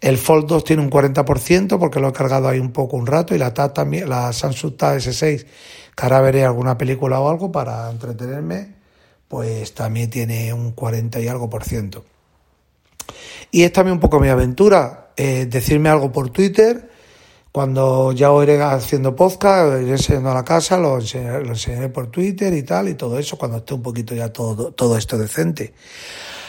El 0.00 0.16
Fold 0.16 0.46
2 0.46 0.64
tiene 0.64 0.82
un 0.82 0.90
40% 0.90 1.78
porque 1.78 2.00
lo 2.00 2.08
he 2.08 2.12
cargado 2.12 2.48
ahí 2.48 2.58
un 2.58 2.72
poco 2.72 2.96
un 2.96 3.06
rato 3.06 3.34
y 3.34 3.38
la 3.38 3.52
Tab 3.52 3.74
también, 3.74 4.08
la 4.08 4.32
Samsung 4.32 4.76
Tab 4.76 4.96
S6 4.96 5.46
que 6.00 6.06
ahora 6.06 6.20
veré 6.22 6.44
alguna 6.44 6.78
película 6.78 7.20
o 7.20 7.28
algo 7.28 7.52
para 7.52 7.90
entretenerme, 7.90 8.79
pues 9.30 9.74
también 9.74 10.10
tiene 10.10 10.52
un 10.52 10.72
40 10.72 11.20
y 11.20 11.28
algo 11.28 11.48
por 11.48 11.62
ciento. 11.62 12.04
Y 13.52 13.62
es 13.62 13.72
también 13.72 13.94
un 13.94 14.00
poco 14.00 14.18
mi 14.18 14.26
aventura, 14.26 15.12
eh, 15.16 15.46
decirme 15.48 15.88
algo 15.88 16.10
por 16.10 16.30
Twitter, 16.30 16.90
cuando 17.52 18.10
ya 18.10 18.32
os 18.32 18.42
iré 18.42 18.60
haciendo 18.60 19.14
podcast, 19.14 19.82
iré 19.82 19.92
enseñando 19.92 20.32
a 20.32 20.34
la 20.34 20.44
casa, 20.44 20.78
lo 20.78 20.98
enseñaré, 20.98 21.44
lo 21.44 21.50
enseñaré, 21.50 21.90
por 21.90 22.08
Twitter 22.08 22.52
y 22.52 22.64
tal, 22.64 22.88
y 22.88 22.94
todo 22.94 23.20
eso, 23.20 23.38
cuando 23.38 23.58
esté 23.58 23.72
un 23.72 23.82
poquito 23.82 24.16
ya 24.16 24.32
todo, 24.32 24.72
todo 24.72 24.98
esto 24.98 25.16
decente. 25.16 25.74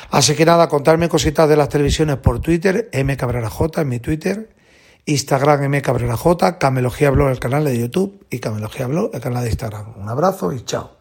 Así 0.09 0.33
que 0.33 0.43
nada, 0.43 0.67
contarme 0.67 1.07
cositas 1.07 1.47
de 1.47 1.57
las 1.57 1.69
televisiones 1.69 2.17
por 2.17 2.41
Twitter, 2.41 2.89
M 2.93 3.15
Cabrera 3.15 3.51
J 3.51 3.81
en 3.81 3.89
mi 3.89 3.99
Twitter, 3.99 4.49
Instagram 5.05 5.65
M 5.65 5.83
Cabrera 5.83 6.17
J, 6.17 6.57
Camelogía 6.57 7.11
Blog 7.11 7.29
el 7.29 7.39
canal 7.39 7.63
de 7.63 7.77
YouTube 7.77 8.25
y 8.31 8.39
Camelogía 8.39 8.87
Blog 8.87 9.11
el 9.13 9.21
canal 9.21 9.43
de 9.43 9.51
Instagram. 9.51 9.93
Un 9.99 10.09
abrazo 10.09 10.51
y 10.51 10.65
chao. 10.65 11.00